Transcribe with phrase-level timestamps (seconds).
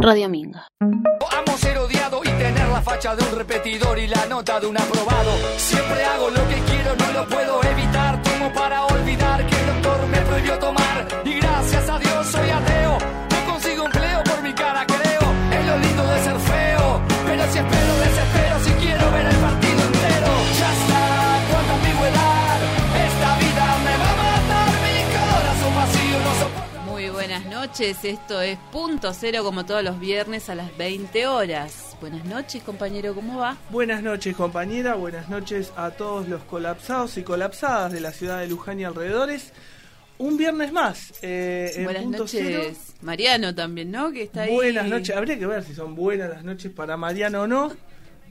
[0.00, 0.68] Radio Minga.
[0.80, 4.78] Amo ser odiado y tener la facha de un repetidor y la nota de un
[4.78, 5.32] aprobado.
[5.56, 8.22] Siempre hago lo que quiero, no lo puedo evitar.
[8.22, 11.08] Tomo para olvidar que el doctor me prohibió tomar.
[11.24, 11.40] Y
[27.68, 31.96] noches, esto es Punto Cero como todos los viernes a las 20 horas.
[32.00, 33.58] Buenas noches compañero, ¿cómo va?
[33.68, 38.46] Buenas noches compañera, buenas noches a todos los colapsados y colapsadas de la ciudad de
[38.48, 39.52] Luján y alrededores.
[40.16, 41.12] Un viernes más.
[41.20, 42.62] eh, en buenas Punto noches Cero.
[43.02, 44.12] Mariano también, ¿no?
[44.12, 44.54] Que está ahí.
[44.54, 45.14] Buenas noches.
[45.14, 47.72] Habría que ver si son buenas las noches para Mariano o no.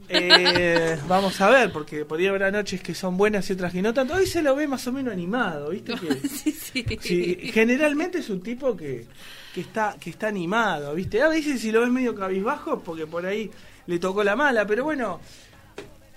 [0.10, 3.94] Eh, vamos a ver, porque podría haber noches que son buenas y otras que no
[3.94, 4.16] tanto.
[4.16, 5.94] Hoy se lo ve más o menos animado, ¿viste?
[5.96, 6.86] Que, sí, sí.
[7.00, 9.06] sí, generalmente es un tipo que,
[9.54, 11.22] que está que está animado, ¿viste?
[11.22, 13.52] A veces si lo ves medio cabizbajo, porque por ahí
[13.86, 15.20] le tocó la mala, pero bueno,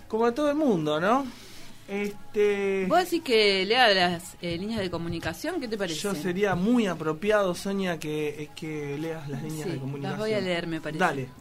[0.09, 1.27] como a todo el mundo, ¿no?
[1.91, 5.61] Este, ¿Vos decís que lea las eh, líneas de comunicación?
[5.61, 5.99] ¿Qué te parece?
[5.99, 10.11] yo sería muy apropiado, Sonia, que, que leas las líneas Sí, de comunicación.
[10.13, 11.01] las voy a leer, me parece.
[11.01, 11.29] Dale.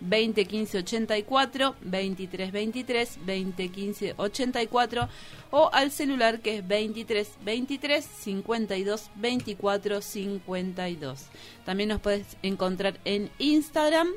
[0.00, 5.08] 2015 84 2323 2015 84
[5.50, 11.26] o al celular que es 23 23 52 24 52.
[11.64, 14.08] También nos puedes encontrar en Instagram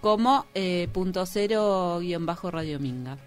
[0.00, 3.18] como eh, punto cero guion bajo Radio Minga.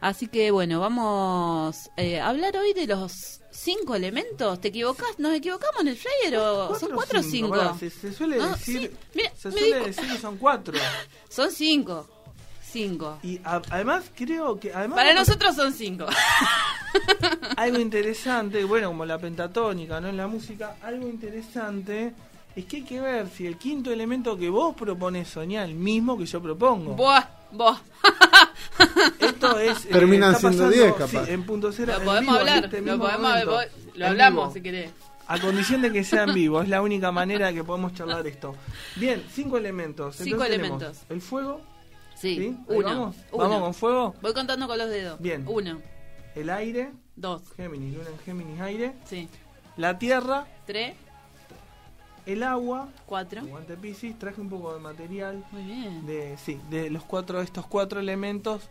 [0.00, 4.60] Así que bueno, vamos eh, a hablar hoy de los cinco elementos.
[4.60, 5.18] ¿Te equivocás?
[5.18, 7.50] ¿Nos equivocamos en el flyer o son cuatro o cinco?
[7.50, 10.74] Pará, se, se suele No, decir, sí, mira, se suele decir que son cuatro.
[11.28, 12.06] Son cinco.
[12.62, 13.18] Cinco.
[13.22, 16.06] Y a- además creo que además Para nosotros son cinco.
[17.56, 20.08] algo interesante, bueno, como la pentatónica, ¿no?
[20.08, 22.12] En la música, algo interesante
[22.54, 26.16] es que hay que ver si el quinto elemento que vos propones soñar el mismo
[26.18, 26.94] que yo propongo.
[26.94, 27.78] Buah, buah.
[29.18, 31.26] Esto es eh, Terminan está siendo pasando, 10 capaz.
[31.26, 31.92] sí, en punto cero.
[31.94, 32.64] Lo en podemos vivo, hablar.
[32.64, 33.58] este Lo podemos momento,
[33.94, 34.52] Lo hablamos vivo.
[34.54, 34.90] si querés.
[35.28, 38.54] A condición de que sea en vivo, es la única manera que podemos charlar esto.
[38.94, 40.14] Bien, cinco elementos.
[40.16, 40.98] Cinco Entonces elementos.
[41.08, 41.60] El fuego,
[42.14, 42.56] Sí, ¿sí?
[42.70, 42.88] Ahí uno.
[42.88, 43.16] Vamos?
[43.32, 43.44] uno.
[43.44, 44.14] vamos con fuego.
[44.22, 45.20] Voy contando con los dedos.
[45.20, 45.44] Bien.
[45.48, 45.80] Uno,
[46.36, 48.92] El aire, dos, Géminis, luna en Géminis, aire.
[49.04, 49.28] sí.
[49.76, 50.94] La tierra, Tres,
[52.26, 53.40] el agua, cuatro.
[53.40, 56.06] aguante Piscis, traje un poco de material Muy bien.
[56.06, 58.62] de sí, de los cuatro estos cuatro elementos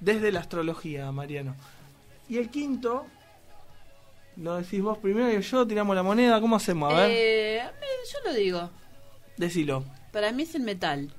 [0.00, 1.54] desde la astrología, Mariano.
[2.28, 3.06] Y el quinto
[4.36, 6.92] lo decís vos primero y yo tiramos la moneda, ¿cómo hacemos?
[6.92, 7.62] A ver, Eh,
[8.12, 8.70] yo lo digo.
[9.36, 9.84] decilo.
[10.12, 11.10] Para mí es el metal.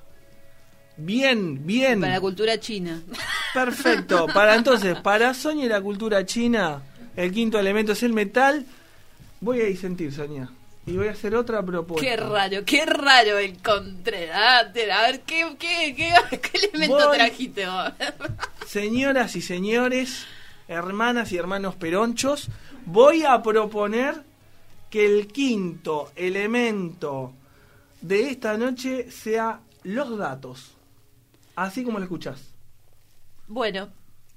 [0.98, 2.00] Bien, bien.
[2.00, 3.02] Para la cultura china.
[3.54, 4.26] Perfecto.
[4.32, 6.82] Para entonces, para Sonia y la cultura china,
[7.14, 8.64] el quinto elemento es el metal.
[9.40, 10.48] Voy a disentir, Sonia.
[10.86, 12.06] Y voy a hacer otra propuesta.
[12.08, 14.30] Qué raro, qué raro encontré.
[14.32, 17.92] Ah, A ver, ¿qué, qué, qué, qué elemento Voy- trajiste vos?
[18.66, 20.26] Señoras y señores,
[20.68, 22.48] hermanas y hermanos peronchos,
[22.84, 24.22] voy a proponer
[24.90, 27.32] que el quinto elemento
[28.00, 30.72] de esta noche sea los datos.
[31.56, 32.40] Así como lo escuchás.
[33.48, 33.88] Bueno,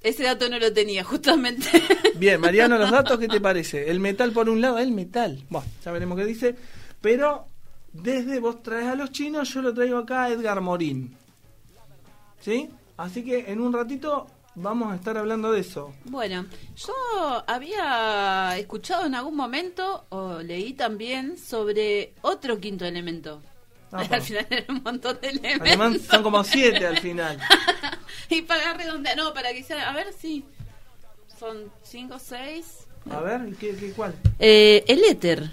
[0.01, 1.67] ese dato no lo tenía, justamente.
[2.15, 3.89] Bien, Mariano, los datos, ¿qué te parece?
[3.89, 5.43] El metal por un lado, el metal.
[5.49, 6.55] Bueno, ya veremos qué dice.
[7.01, 7.45] Pero
[7.91, 11.15] desde vos traes a los chinos, yo lo traigo acá a Edgar Morín.
[12.39, 12.69] ¿Sí?
[12.97, 15.93] Así que en un ratito vamos a estar hablando de eso.
[16.05, 16.45] Bueno,
[16.75, 23.41] yo había escuchado en algún momento, o leí también, sobre otro quinto elemento.
[23.91, 25.67] Ah, Al final era un montón de elementos.
[25.67, 27.39] Además son como siete al final.
[28.29, 30.45] y para redondear, no, para que sea, a ver si
[31.39, 32.85] son cinco, seis.
[33.09, 34.13] A ver, ¿qué, qué, cuál?
[34.37, 35.49] Eh, el éter.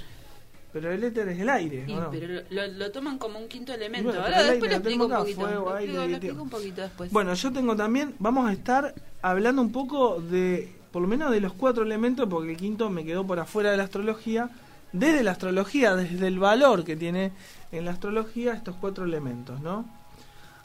[0.72, 2.10] Pero el éter es el aire, Y, ¿o no?
[2.10, 4.10] pero lo, toman como un quinto elemento.
[4.10, 5.40] Bueno, Ahora después lo aire lo explico un acá, poquito.
[5.40, 7.10] fuego, lo aire, lo explico un poquito después.
[7.12, 11.40] Bueno, yo tengo también, vamos a estar hablando un poco de, por lo menos de
[11.40, 14.50] los cuatro elementos, porque el quinto me quedó por afuera de la astrología,
[14.92, 17.32] desde la astrología, desde el valor que tiene
[17.72, 19.84] en la astrología estos cuatro elementos, ¿no?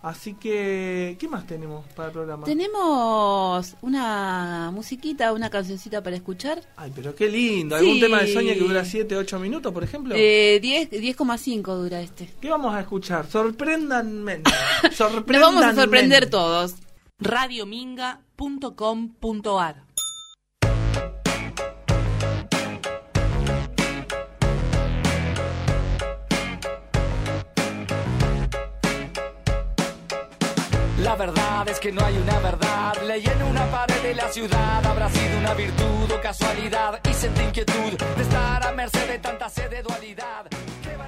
[0.04, 2.44] Así que, ¿qué más tenemos para el programa?
[2.46, 6.60] Tenemos una musiquita, una cancioncita para escuchar.
[6.76, 7.76] Ay, pero qué lindo.
[7.76, 8.00] ¿Algún Sí.
[8.02, 10.16] tema de Sonia que dura 7, 8 minutos, por ejemplo?
[10.18, 12.28] Eh, 10 10,5 dura este.
[12.42, 13.28] ¿Qué vamos a escuchar?
[13.30, 14.42] Sorpréndanme.
[15.00, 16.74] Nos vamos a sorprender todos.
[17.20, 19.84] radiominga.com.ar
[31.26, 32.94] verdad es que no hay una verdad.
[33.06, 34.84] Leí en una pared de la ciudad.
[34.84, 37.00] Habrá sido una virtud o casualidad.
[37.08, 40.46] Y sentí inquietud de estar a merced de tanta sed de dualidad.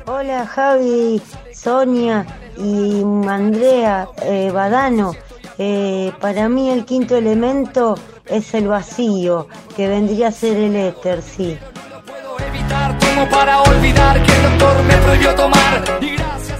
[0.05, 1.19] Hola Javi,
[1.51, 2.25] Sonia
[2.57, 5.15] y Andrea eh, Badano.
[5.57, 11.21] Eh, para mí el quinto elemento es el vacío, que vendría a ser el éter,
[11.21, 11.57] sí.
[11.75, 15.83] No lo puedo evitar, tomo para olvidar que el doctor me prohibió tomar.
[16.01, 16.52] Y gracias.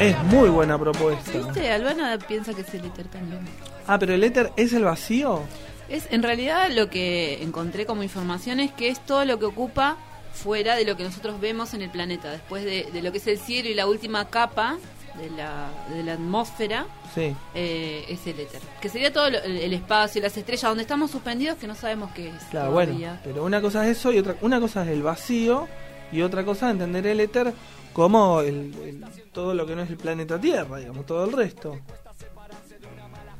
[0.00, 1.30] Es muy buena propuesta.
[1.32, 1.70] ¿Viste?
[1.70, 3.40] Albana piensa que es el éter también.
[3.86, 5.42] Ah, pero el éter es el vacío.
[5.88, 9.96] Es, en realidad lo que encontré como información es que es todo lo que ocupa
[10.32, 13.26] fuera de lo que nosotros vemos en el planeta, después de, de lo que es
[13.26, 14.78] el cielo y la última capa
[15.18, 17.34] de la, de la atmósfera, Sí.
[17.54, 18.60] eh, es el éter.
[18.80, 22.28] Que sería todo lo- el, espacio, las estrellas, donde estamos suspendidos que no sabemos qué
[22.28, 22.42] es.
[22.50, 22.94] Claro, bueno,
[23.24, 25.68] pero una cosa es eso y otra una cosa es el vacío
[26.12, 27.52] y otra cosa es entender el éter
[27.92, 31.78] como el, el- todo lo que no es el planeta Tierra, digamos, todo el resto.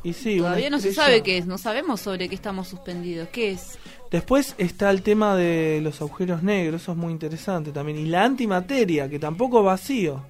[0.03, 3.51] Y sí, Todavía no se sabe qué es, no sabemos sobre qué estamos suspendidos, qué
[3.53, 3.79] es.
[4.11, 7.99] Después está el tema de los agujeros negros, eso es muy interesante también.
[7.99, 10.25] Y la antimateria, que tampoco vacío.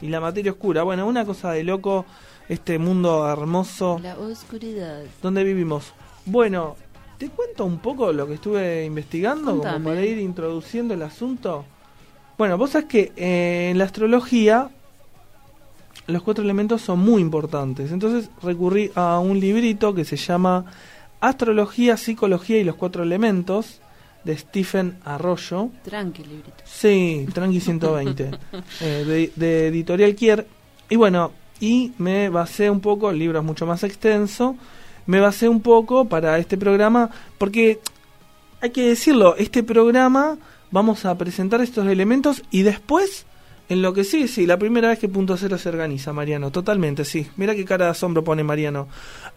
[0.00, 0.84] Y la materia oscura.
[0.84, 2.06] Bueno, una cosa de loco,
[2.48, 5.02] este mundo hermoso La oscuridad.
[5.20, 5.92] donde vivimos.
[6.24, 6.76] Bueno,
[7.18, 9.74] te cuento un poco lo que estuve investigando, Contame.
[9.74, 11.66] como para ir introduciendo el asunto.
[12.38, 14.70] Bueno, vos sabés que eh, en la astrología
[16.06, 17.90] los cuatro elementos son muy importantes.
[17.90, 20.64] Entonces recurrí a un librito que se llama
[21.20, 23.80] Astrología, Psicología y los cuatro elementos
[24.22, 25.70] de Stephen Arroyo.
[25.82, 26.62] Tranqui, librito.
[26.64, 28.30] Sí, Tranqui 120,
[28.80, 30.46] eh, de, de Editorial Kier.
[30.88, 34.56] Y bueno, y me basé un poco, el libro es mucho más extenso,
[35.06, 37.80] me basé un poco para este programa, porque
[38.60, 40.38] hay que decirlo, este programa
[40.70, 43.26] vamos a presentar estos elementos y después,
[43.68, 47.04] en lo que sí, sí, la primera vez que Punto Cero se organiza, Mariano, totalmente,
[47.04, 47.26] sí.
[47.36, 48.88] Mira qué cara de asombro pone Mariano.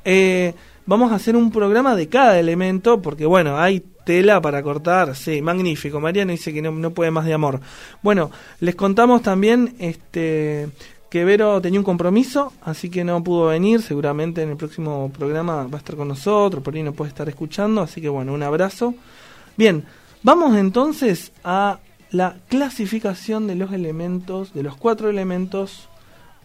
[0.06, 0.54] Eh,
[0.86, 5.42] vamos a hacer un programa de cada elemento, porque bueno, hay tela para cortar, sí,
[5.42, 6.00] magnífico.
[6.00, 7.60] Mariano dice que no, no puede más de amor.
[8.02, 10.70] Bueno, les contamos también este
[11.12, 15.68] que Vero tenía un compromiso, así que no pudo venir, seguramente en el próximo programa
[15.68, 18.42] va a estar con nosotros, por ahí no puede estar escuchando, así que bueno, un
[18.42, 18.96] abrazo.
[19.58, 19.84] Bien,
[20.24, 21.80] vamos entonces a
[22.12, 25.88] la clasificación de los elementos, de los cuatro elementos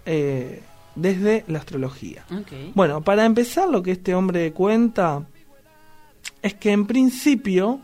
[0.05, 0.63] eh,
[0.95, 2.25] desde la astrología.
[2.75, 5.27] Bueno, para empezar, lo que este hombre cuenta
[6.43, 7.81] es que en principio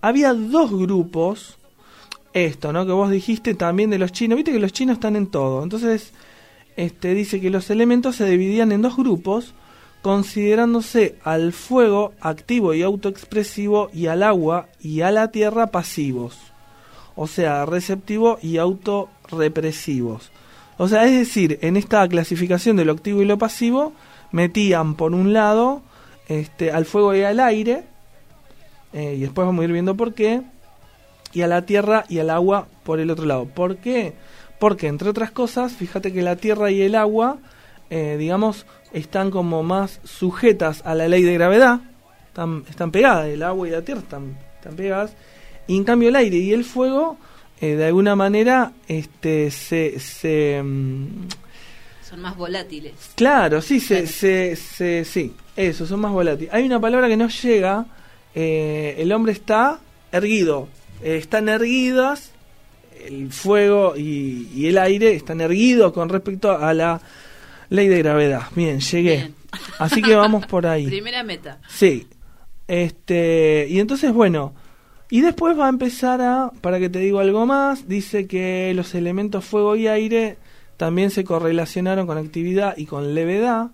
[0.00, 1.58] había dos grupos,
[2.32, 2.84] esto, ¿no?
[2.86, 5.62] Que vos dijiste también de los chinos, viste que los chinos están en todo.
[5.62, 6.12] Entonces,
[6.76, 9.54] este dice que los elementos se dividían en dos grupos,
[10.06, 16.38] considerándose al fuego activo y autoexpresivo y al agua y a la tierra pasivos.
[17.16, 20.30] O sea, receptivo y autorrepresivos.
[20.78, 23.94] O sea, es decir, en esta clasificación de lo activo y lo pasivo,
[24.30, 25.82] metían por un lado
[26.28, 27.82] este, al fuego y al aire,
[28.92, 30.40] eh, y después vamos a ir viendo por qué,
[31.32, 33.46] y a la tierra y al agua por el otro lado.
[33.46, 34.12] ¿Por qué?
[34.60, 37.38] Porque, entre otras cosas, fíjate que la tierra y el agua,
[37.90, 41.80] eh, digamos, están como más sujetas a la ley de gravedad,
[42.28, 45.12] están, están pegadas, el agua y la tierra están, están pegadas,
[45.66, 47.16] y en cambio el aire y el fuego,
[47.60, 49.98] eh, de alguna manera, este, se...
[49.98, 51.06] se mm,
[52.08, 52.92] Son más volátiles.
[53.14, 54.06] Claro, sí, se, Claro.
[54.08, 56.52] se, se- sí, eso, son más volátiles.
[56.54, 57.86] Hay una palabra que no llega,
[58.34, 59.78] eh, el hombre está
[60.12, 60.68] erguido,
[61.02, 62.30] eh, están erguidas,
[63.06, 67.00] el fuego y, y el aire están erguidos con respecto a la
[67.68, 68.42] ley de gravedad.
[68.54, 69.16] Bien, llegué.
[69.16, 69.34] Bien.
[69.78, 70.86] Así que vamos por ahí.
[70.86, 71.60] Primera meta.
[71.68, 72.06] Sí.
[72.68, 74.54] Este, y entonces, bueno,
[75.08, 78.94] y después va a empezar a, para que te digo algo más, dice que los
[78.94, 80.36] elementos fuego y aire
[80.76, 83.70] también se correlacionaron con actividad y con levedad,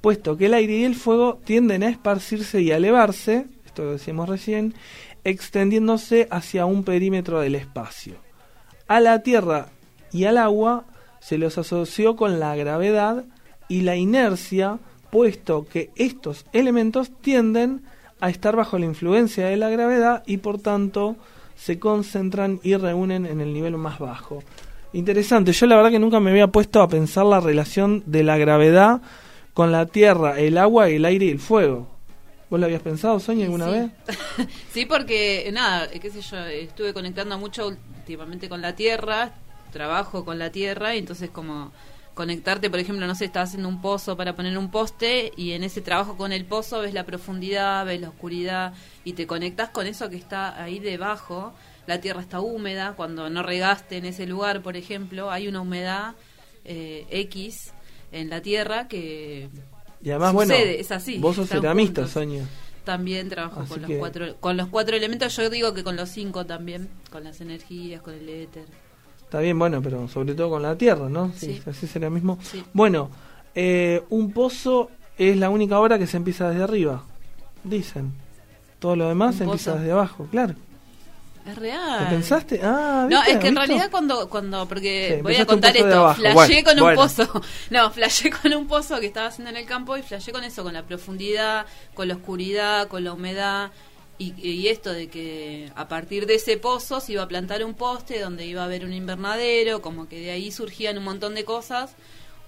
[0.00, 3.92] puesto que el aire y el fuego tienden a esparcirse y a elevarse, esto lo
[3.92, 4.74] decíamos recién,
[5.24, 8.16] extendiéndose hacia un perímetro del espacio.
[8.88, 9.68] A la tierra
[10.10, 10.84] y al agua
[11.22, 13.24] se los asoció con la gravedad
[13.68, 14.78] y la inercia,
[15.10, 17.82] puesto que estos elementos tienden
[18.20, 21.16] a estar bajo la influencia de la gravedad y por tanto
[21.56, 24.42] se concentran y reúnen en el nivel más bajo.
[24.92, 28.36] Interesante, yo la verdad que nunca me había puesto a pensar la relación de la
[28.36, 29.00] gravedad
[29.54, 31.88] con la tierra, el agua, el aire y el fuego.
[32.50, 33.70] ¿Vos lo habías pensado, Sonia, alguna Sí.
[33.72, 34.48] vez?
[34.72, 39.32] Sí, porque nada, qué sé yo, estuve conectando mucho últimamente con la tierra,
[39.72, 41.72] trabajo con la tierra, y entonces como
[42.14, 45.64] conectarte, por ejemplo, no sé, estás haciendo un pozo para poner un poste y en
[45.64, 48.74] ese trabajo con el pozo ves la profundidad, ves la oscuridad
[49.04, 51.52] y te conectas con eso que está ahí debajo.
[51.86, 56.14] La tierra está húmeda, cuando no regaste en ese lugar, por ejemplo, hay una humedad
[56.64, 57.72] eh, X
[58.12, 59.48] en la tierra que
[60.02, 62.06] Y además, bueno, Sucede, es así, vos sos ceramista.
[62.06, 62.46] Sonia.
[62.84, 65.34] También trabajo Así con los cuatro con los cuatro elementos.
[65.36, 68.64] Yo digo que con los cinco también, con las energías, con el éter.
[69.32, 71.32] Está bien, bueno, pero sobre todo con la tierra, ¿no?
[71.34, 71.62] Sí, Sí.
[71.70, 72.38] así será mismo.
[72.42, 72.62] Sí.
[72.74, 73.08] Bueno,
[73.54, 77.02] eh, un pozo es la única obra que se empieza desde arriba,
[77.64, 78.12] dicen.
[78.78, 80.52] Todo lo demás ¿Un se empieza desde abajo, claro.
[81.46, 82.08] Es ¿Lo real.
[82.10, 82.60] pensaste?
[82.62, 86.34] Ah, No, es que en realidad cuando, cuando porque Sí, voy a contar esto, flashé
[86.34, 89.96] Bueno, con un pozo, no, flashé con un pozo que estaba haciendo en el campo
[89.96, 93.70] y flashé con eso, con la profundidad, con la oscuridad, con la humedad
[94.36, 97.74] y, y esto de que a partir de ese pozo se iba a plantar un
[97.74, 101.44] poste donde iba a haber un invernadero, como que de ahí surgían un montón de
[101.44, 101.94] cosas.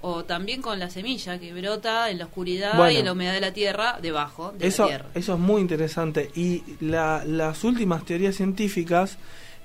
[0.06, 2.90] O también con la semilla que brota en la oscuridad Bueno.
[2.92, 5.06] y en la humedad de la tierra, debajo de Eso, la tierra.
[5.14, 6.30] eso es muy interesante.
[6.34, 9.16] Y la- las últimas teorías científicas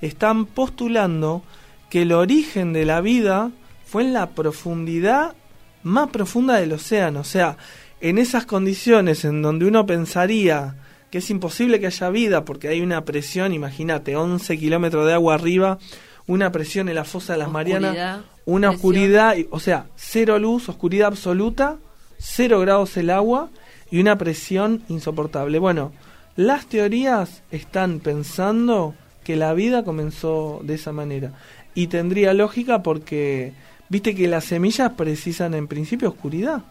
[0.02, 1.44] están postulando
[1.90, 3.52] que el origen de la vida
[3.86, 5.36] fue en la profundidad
[5.84, 7.20] más profunda del océano.
[7.20, 7.58] O sea,
[8.00, 10.76] en esas condiciones en donde uno pensaría
[11.10, 15.36] que es imposible que haya vida porque hay una presión, imagínate, 11 kilómetros de agua
[15.36, 15.80] arriba,
[16.28, 20.70] una presión en la fosa de las Oscuridad, Marianas, una oscuridad, o sea, cero luz,
[20.70, 21.78] oscuridad absoluta,
[22.18, 23.50] cero grados el agua
[23.90, 25.58] y una presión insoportable.
[25.60, 25.92] Bueno,
[26.36, 31.34] las teorías están pensando que la vida comenzó de esa manera
[31.74, 33.54] y tendría lógica porque
[33.90, 36.64] viste que las semillas precisan en principio oscuridad.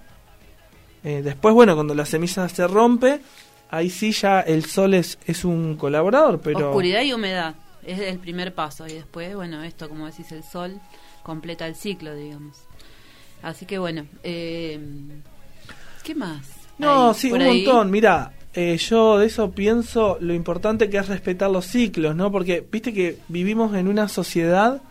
[1.04, 3.20] Eh, después, bueno, cuando la semilla se rompe,
[3.70, 6.70] ahí sí ya el sol es, es un colaborador, pero...
[6.70, 10.80] Oscuridad y humedad es el primer paso y después, bueno, esto como decís, el sol
[11.22, 12.58] completa el ciclo, digamos.
[13.42, 14.78] Así que bueno, eh,
[16.04, 16.46] ¿qué más?
[16.76, 17.64] No, sí, un ahí.
[17.64, 17.90] montón.
[17.90, 22.30] Mira, eh, yo de eso pienso lo importante que es respetar los ciclos, ¿no?
[22.30, 24.82] Porque viste que vivimos en una sociedad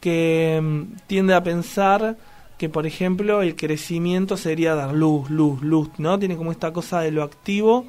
[0.00, 2.16] que mm, tiende a pensar
[2.56, 6.18] que, por ejemplo, el crecimiento sería dar luz, luz, luz, ¿no?
[6.18, 7.86] Tiene como esta cosa de lo activo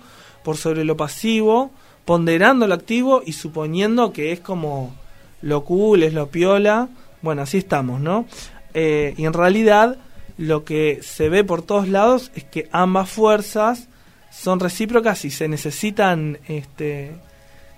[0.49, 1.69] por sobre lo pasivo,
[2.05, 4.95] ponderando lo activo y suponiendo que es como
[5.43, 6.89] lo cool, es lo piola.
[7.21, 8.25] Bueno, así estamos, ¿no?
[8.73, 9.99] Eh, y en realidad
[10.39, 13.89] lo que se ve por todos lados es que ambas fuerzas
[14.31, 17.11] son recíprocas y se necesitan este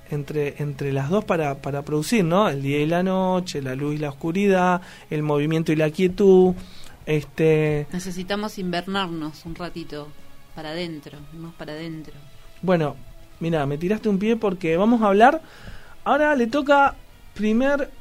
[0.10, 2.48] entre, entre las dos para, para producir, ¿no?
[2.48, 6.56] El día y la noche, la luz y la oscuridad, el movimiento y la quietud,
[7.06, 10.08] este Necesitamos invernarnos un ratito
[10.56, 12.14] para adentro, más para adentro.
[12.62, 12.96] Bueno,
[13.40, 15.42] mira, me tiraste un pie porque vamos a hablar.
[16.04, 16.96] Ahora le toca
[17.34, 17.92] primer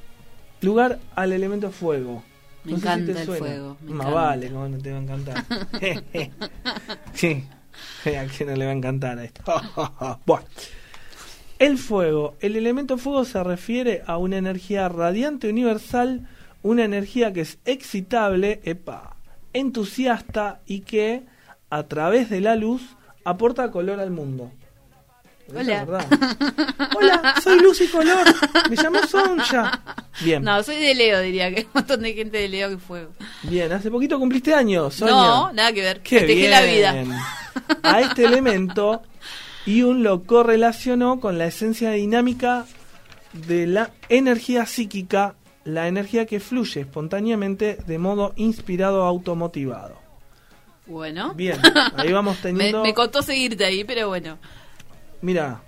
[0.61, 2.25] lugar al elemento fuego.
[2.65, 3.31] Me No sé si encanta el suena.
[3.31, 4.11] fuego, me Más encanta.
[4.11, 5.47] vale, cómo no te va a encantar.
[7.13, 7.45] sí,
[8.05, 9.43] a quién no le va a encantar a esto.
[10.27, 10.47] bueno,
[11.59, 12.37] el fuego.
[12.41, 16.29] El elemento fuego se refiere a una energía radiante universal,
[16.63, 19.17] una energía que es excitable, epa,
[19.53, 21.25] entusiasta y que
[21.71, 24.51] a través de la luz aporta color al mundo.
[25.53, 25.85] Hola.
[26.97, 28.25] Hola, soy luz y color.
[28.71, 29.83] Me llamo Sonja.
[30.23, 32.79] Bien, No, soy de Leo, diría que hay un montón de gente de Leo que
[32.79, 33.11] fuego.
[33.43, 33.73] bien.
[33.73, 35.15] Hace poquito cumpliste años, Sonia.
[35.15, 36.01] No, nada que ver.
[36.03, 36.51] Qué bien.
[36.51, 36.95] la vida.
[37.83, 39.03] A este elemento,
[39.67, 42.67] Jung lo correlacionó con la esencia dinámica
[43.33, 45.35] de la energía psíquica,
[45.65, 50.00] la energía que fluye espontáneamente de modo inspirado automotivado.
[50.91, 51.57] Bueno, Bien,
[51.97, 52.83] ahí vamos teniendo.
[52.83, 54.39] me costó seguirte ahí, pero bueno.
[55.23, 55.63] Mira,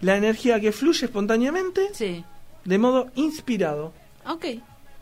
[0.00, 2.24] la energía que fluye espontáneamente Sí,
[2.64, 3.92] de modo inspirado
[4.26, 4.44] ok.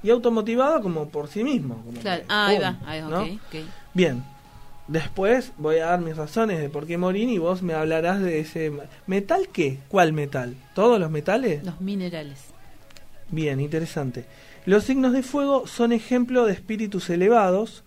[0.03, 1.83] y automotivado como por sí mismo.
[1.85, 2.23] como Claro.
[2.23, 3.23] que, Ah, ahí va, ahí, ¿no?
[3.23, 3.55] ok, ok.
[3.95, 4.25] Bien.
[4.87, 8.41] Después voy a dar mis razones de por qué morir y vos me hablarás de
[8.41, 8.73] ese
[9.07, 9.81] metal qué?
[9.89, 10.57] ¿Cuál metal?
[10.75, 11.63] ¿Todos los metales?
[11.63, 12.39] Los minerales.
[13.31, 14.25] Bien, interesante.
[14.65, 17.85] Los signos de fuego son ejemplo de espíritus elevados,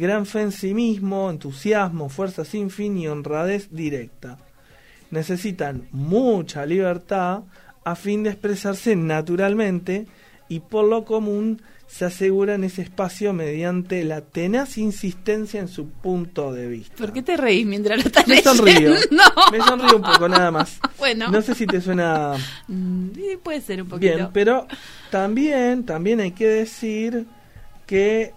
[0.00, 4.38] gran fe en sí mismo, entusiasmo, fuerza sin fin y honradez directa.
[5.10, 7.42] Necesitan mucha libertad
[7.84, 10.06] a fin de expresarse naturalmente
[10.48, 16.52] y por lo común se aseguran ese espacio mediante la tenaz insistencia en su punto
[16.52, 16.94] de vista.
[16.96, 18.90] ¿Por qué te reís mientras lo estás Me sonrío.
[18.94, 19.22] leyendo?
[19.50, 20.78] Me sonrío un poco nada más.
[21.00, 22.34] Bueno, No sé si te suena
[22.68, 24.14] Mm, sí, puede ser un poquito.
[24.14, 24.66] Bien, pero
[25.10, 27.26] también, también hay que decir
[27.86, 28.32] que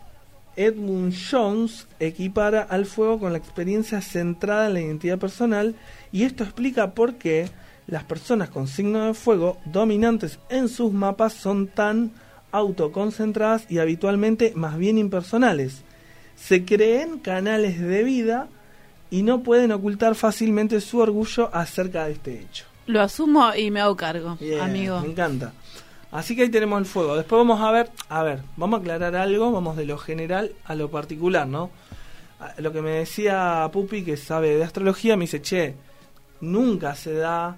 [0.56, 5.76] Edmund Jones equipara al fuego con la experiencia centrada en la identidad personal
[6.12, 7.50] y esto explica por qué
[7.88, 12.12] las personas con signo de fuego dominantes en sus mapas son tan
[12.52, 15.82] autoconcentradas y habitualmente más bien impersonales.
[16.36, 18.48] Se creen canales de vida
[19.10, 22.66] y no pueden ocultar fácilmente su orgullo acerca de este hecho.
[22.86, 25.02] Lo asumo y me hago cargo, amigo.
[25.02, 25.54] Me encanta.
[26.14, 27.16] Así que ahí tenemos el fuego.
[27.16, 30.76] Después vamos a ver, a ver, vamos a aclarar algo, vamos de lo general a
[30.76, 31.72] lo particular, ¿no?
[32.58, 35.76] lo que me decía Pupi, que sabe de astrología, me dice, che,
[36.42, 37.56] nunca se da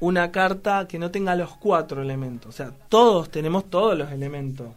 [0.00, 2.48] una carta que no tenga los cuatro elementos.
[2.48, 4.68] O sea, todos tenemos todos los elementos.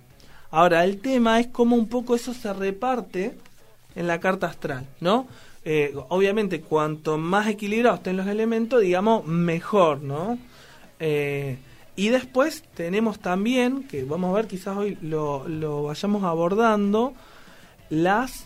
[0.52, 3.36] Ahora, el tema es cómo un poco eso se reparte
[3.96, 5.28] en la carta astral, ¿no?
[5.66, 10.38] Eh, obviamente, cuanto más equilibrados estén los elementos, digamos, mejor, ¿no?
[11.00, 11.58] Eh,
[11.98, 17.14] y después tenemos también, que vamos a ver, quizás hoy lo, lo vayamos abordando,
[17.90, 18.46] las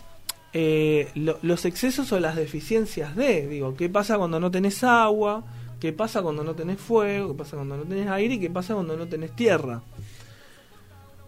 [0.54, 5.44] eh, lo- los excesos o las deficiencias de, digo, qué pasa cuando no tenés agua,
[5.80, 8.74] qué pasa cuando no tenés fuego, qué pasa cuando no tenés aire y qué pasa
[8.74, 9.80] cuando no tenés tierra.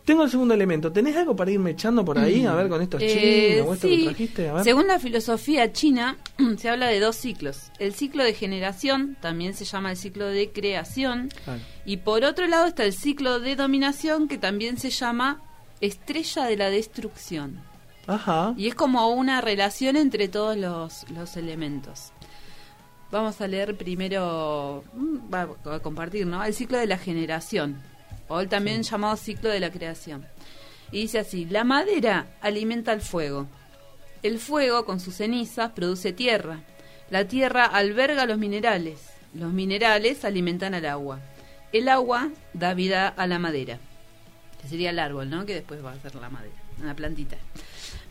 [0.04, 0.92] Tengo el segundo elemento.
[0.92, 2.44] ¿Tenés algo para irme echando por ahí?
[2.44, 3.96] A ver, con estos Eh, chinos o esto sí.
[3.99, 4.49] que trajiste.
[4.50, 4.64] A ver.
[4.64, 6.18] Según la filosofía china,
[6.58, 7.70] se habla de dos ciclos.
[7.78, 11.30] El ciclo de generación, también se llama el ciclo de creación.
[11.44, 11.61] Claro.
[11.87, 15.40] Y por otro lado está el ciclo de dominación, que también se llama
[15.80, 17.61] estrella de la destrucción.
[18.06, 18.52] Ajá.
[18.58, 22.12] Y es como una relación entre todos los, los elementos.
[23.11, 26.44] Vamos a leer primero, mm, va a compartir, ¿no?
[26.44, 27.80] El ciclo de la generación,
[28.28, 30.26] o el también llamado ciclo de la creación.
[30.90, 33.47] Y dice así, la madera alimenta el fuego.
[34.23, 36.61] El fuego, con sus cenizas, produce tierra.
[37.11, 39.00] La tierra alberga los minerales.
[39.35, 41.21] Los minerales alimentan al agua.
[41.73, 43.78] El agua da vida a la madera.
[44.62, 45.45] Que sería el árbol, ¿no?
[45.45, 47.37] Que después va a ser la madera, una plantita.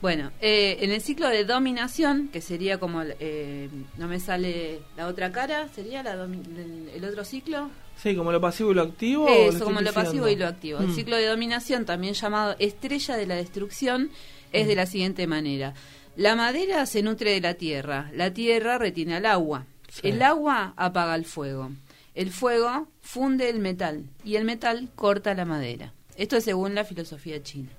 [0.03, 5.07] Bueno, eh, en el ciclo de dominación, que sería como, eh, no me sale la
[5.07, 7.69] otra cara, sería la el, el otro ciclo.
[7.95, 9.23] Sí, como lo pasivo y lo activo.
[9.23, 10.79] ¿o lo Eso, como lo pasivo y lo activo.
[10.79, 10.95] El Mm.
[10.95, 14.09] ciclo de dominación, también llamado estrella de la destrucción,
[14.51, 14.67] es Mm.
[14.67, 15.73] de la siguiente manera.
[16.17, 20.09] La madera se nutre de la tierra, la tierra retiene al agua, Sí.
[20.09, 21.71] el agua apaga el fuego,
[22.13, 25.93] el fuego funde el metal y el metal corta la madera.
[26.17, 27.69] Esto es según la filosofía china.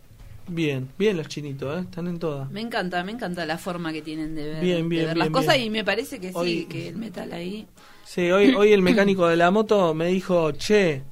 [0.47, 1.81] Bien, bien los chinitos, ¿eh?
[1.83, 2.51] Están en todas.
[2.51, 5.31] Me encanta, me encanta la forma que tienen de ver, Bien, de bien, ver las
[5.31, 7.67] cosas y me parece que sí, que el metal ahí...
[8.05, 11.03] Sí, hoy, hoy el mecánico de la moto me dijo, che,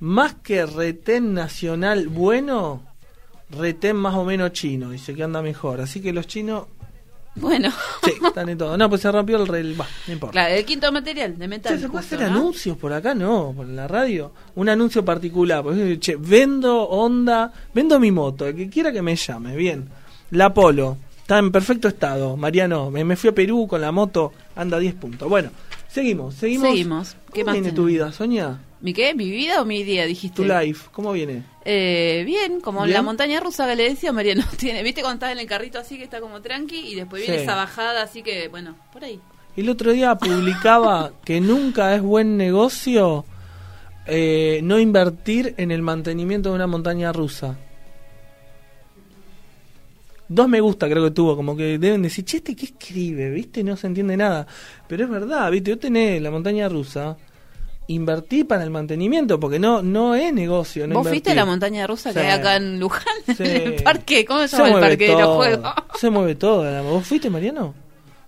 [0.00, 2.82] más que retén nacional bueno,
[3.50, 4.90] retén más o menos chino.
[4.90, 5.80] Dice que anda mejor.
[5.80, 6.66] Así que los chinos,
[7.36, 7.70] Bueno,
[8.04, 8.76] sí, están en todo.
[8.76, 10.32] No, pues se rompió el rel, va, no importa.
[10.32, 11.78] claro, el quinto material de metal.
[11.80, 12.38] ¿Se puede justo, hacer ¿no?
[12.38, 13.14] anuncios por acá?
[13.14, 14.32] No, por la radio.
[14.54, 15.64] Un anuncio particular.
[15.66, 18.46] Ejemplo, che, vendo onda, vendo mi moto.
[18.46, 19.56] El que quiera que me llame.
[19.56, 19.88] Bien.
[20.30, 20.96] La Polo.
[21.18, 22.36] Está en perfecto estado.
[22.36, 24.32] Mariano, me, me fui a Perú con la moto.
[24.54, 25.28] Anda a 10 puntos.
[25.28, 25.50] Bueno,
[25.88, 26.34] seguimos.
[26.34, 26.68] Seguimos.
[26.68, 27.16] Seguimos.
[27.32, 27.74] ¿Qué ¿Cómo más tenemos?
[27.74, 28.58] tu vida, Sonia?
[28.84, 29.14] ¿Mi qué?
[29.14, 30.36] ¿Mi vida o mi día, dijiste?
[30.36, 30.90] Tu life.
[30.92, 31.42] ¿Cómo viene?
[31.64, 32.92] Eh, bien, como Bien.
[32.92, 34.44] la montaña rusa que le decía Mariano.
[34.58, 37.38] Tiene, ¿Viste cuando estás en el carrito así que está como tranqui y después viene
[37.38, 37.44] Sí.
[37.44, 39.18] esa bajada así que, bueno, por ahí.
[39.56, 43.24] El otro día publicaba que nunca es buen negocio
[44.06, 47.56] eh, no invertir en el mantenimiento de una montaña rusa.
[50.28, 53.64] Dos me gusta creo que tuvo, como que deben decir, che, este qué escribe, viste,
[53.64, 54.46] no se entiende nada.
[54.86, 57.16] Pero es verdad, viste, yo tenés la montaña rusa,
[57.86, 60.86] invertí para el mantenimiento, porque no no es negocio.
[60.86, 61.36] No ¿Vos fuiste a invertir.
[61.36, 63.04] la montaña rusa que hay acá en Luján?
[63.36, 63.42] Sí.
[63.44, 65.72] En el parque, ¿cómo se Se llama el parque de los juegos?
[65.98, 66.82] Se mueve todo.
[66.84, 67.74] ¿Vos fuiste, Mariano?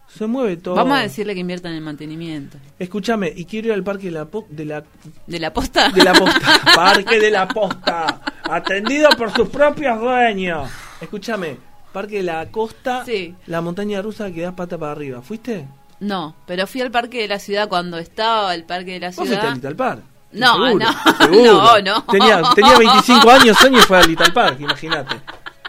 [0.09, 0.75] Se mueve todo.
[0.77, 2.57] Vamos a decirle que inviertan en el mantenimiento.
[2.79, 4.83] Escúchame, y quiero ir al parque de la, po- de la
[5.27, 5.91] ¿De la posta?
[5.91, 6.41] de la posta.
[6.75, 8.21] Parque de la posta.
[8.45, 10.71] Atendido por sus propios dueños.
[11.03, 11.59] Escúchame,
[11.93, 13.35] Parque de la Costa, Sí.
[13.47, 15.21] la montaña rusa que das pata para arriba.
[15.21, 15.67] ¿Fuiste?
[16.01, 19.27] No, pero fui al parque de la ciudad cuando estaba el parque de la ¿Vos
[19.27, 19.47] ciudad.
[19.47, 20.03] al Little Park?
[20.33, 21.53] No, Seguro, no, seguro.
[21.53, 22.05] no, no.
[22.11, 25.17] Tenía, tenía 25 años, Sonia, y fue al Little Park, imagínate.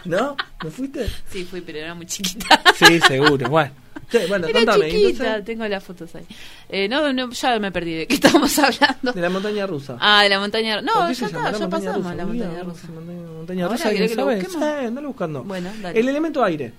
[0.04, 0.36] ¿No?
[0.62, 1.08] ¿No fuiste?
[1.30, 2.60] Sí, fui, pero era muy chiquita.
[2.74, 3.48] Sí, seguro.
[3.48, 3.72] Bueno,
[4.10, 4.86] Sí, bueno Era contame.
[4.90, 6.24] chiquita, entonces, tengo las fotos ahí.
[6.70, 9.12] Eh, no, no, ya me perdí de qué estamos hablando.
[9.12, 9.98] de la montaña rusa.
[10.00, 12.10] Ah, de la montaña ¿Por No, ya está, ya pasamos rusa?
[12.10, 12.88] a la montaña rusa.
[12.88, 14.80] montaña- Montaña rusa, ¿querés ¿quién sabe?
[14.80, 15.42] Sí, andale buscando.
[15.44, 15.98] Bueno, dale.
[16.00, 16.72] El elemento aire.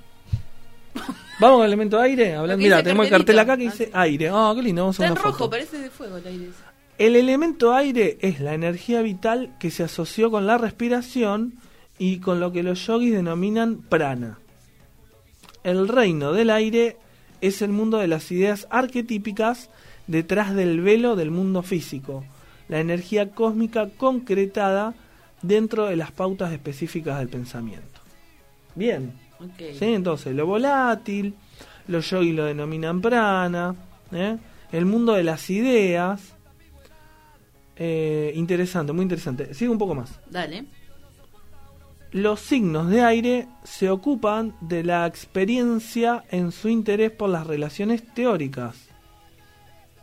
[1.39, 2.35] Vamos con el elemento aire.
[2.35, 4.29] Hablando, mira, tenemos el cartel acá que dice aire.
[4.29, 5.49] Ah, qué lindo, vamos a Está en rojo, foto.
[5.49, 6.49] parece de fuego el aire.
[6.97, 11.53] El elemento aire es la energía vital que se asoció con la respiración
[11.97, 14.39] y con lo que los yogis denominan prana.
[15.63, 16.97] El reino del aire
[17.39, 19.69] es el mundo de las ideas arquetípicas
[20.07, 22.25] detrás del velo del mundo físico,
[22.67, 24.93] la energía cósmica concretada
[25.41, 28.01] dentro de las pautas específicas del pensamiento.
[28.75, 29.77] Bien, Ok.
[29.77, 29.85] ¿sí?
[29.85, 31.33] entonces lo volátil,
[31.87, 33.75] los yogis lo denominan prana,
[34.11, 34.37] ¿eh?
[34.71, 36.35] el mundo de las ideas,
[37.75, 39.53] eh, interesante, muy interesante.
[39.53, 40.19] Sigue un poco más.
[40.29, 40.65] Dale.
[42.11, 48.03] Los signos de aire se ocupan de la experiencia en su interés por las relaciones
[48.13, 48.89] teóricas.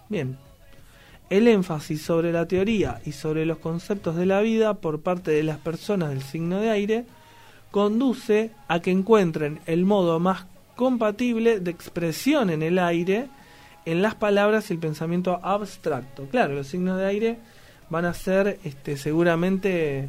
[0.09, 0.39] Bien.
[1.29, 5.43] El énfasis sobre la teoría y sobre los conceptos de la vida por parte de
[5.43, 7.05] las personas del signo de aire
[7.77, 13.29] conduce a que encuentren el modo más compatible de expresión en el aire
[13.85, 16.25] en las palabras y el pensamiento abstracto.
[16.31, 17.39] Claro, los signos de aire
[17.91, 20.09] van a ser este, seguramente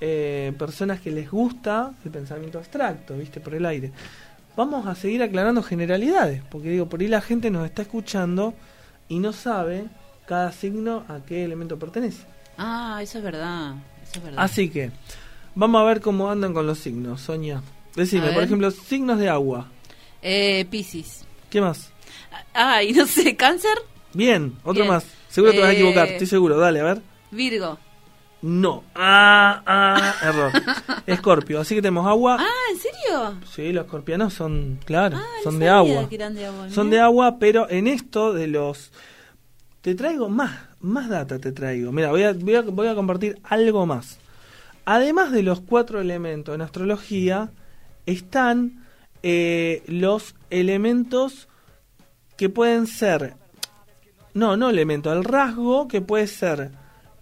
[0.00, 3.92] eh, personas que les gusta el pensamiento abstracto, viste, por el aire.
[4.56, 8.52] Vamos a seguir aclarando generalidades, porque digo, por ahí la gente nos está escuchando
[9.08, 9.84] y no sabe
[10.26, 12.24] cada signo a qué elemento pertenece.
[12.58, 13.76] Ah, eso es verdad.
[14.02, 14.42] Eso es verdad.
[14.42, 14.90] Así que,
[15.56, 17.62] vamos a ver cómo andan con los signos, Sonia.
[17.96, 19.68] Decime, por ejemplo, signos de agua.
[20.22, 21.24] Eh, Piscis.
[21.50, 21.90] ¿Qué más?
[22.54, 23.76] Ah, y no sé, Cáncer,
[24.14, 24.88] Bien, otro Bien.
[24.88, 25.06] más.
[25.28, 26.56] Seguro te vas a Eh, equivocar, estoy seguro.
[26.56, 27.02] Dale, a ver.
[27.30, 27.78] Virgo.
[28.42, 28.84] No.
[28.94, 30.52] Ah, ah, error.
[31.06, 31.60] Escorpio.
[31.60, 32.36] Así que tenemos agua.
[32.40, 33.34] Ah, ¿en serio?
[33.54, 36.08] Sí, los escorpianos son, claro, Ah, no son de sabía agua.
[36.08, 36.96] que eran de agua, Son mirá.
[36.98, 38.90] de agua, pero en esto de los...
[39.82, 41.92] Te traigo más, más data te traigo.
[41.92, 44.18] Mira, voy a, voy, a, voy a compartir algo más.
[44.86, 47.50] Además de los cuatro elementos en astrología,
[48.06, 48.86] están
[49.22, 51.48] eh, los elementos
[52.36, 53.34] que pueden ser...
[54.32, 56.70] No, no elemento, el rasgo que puede ser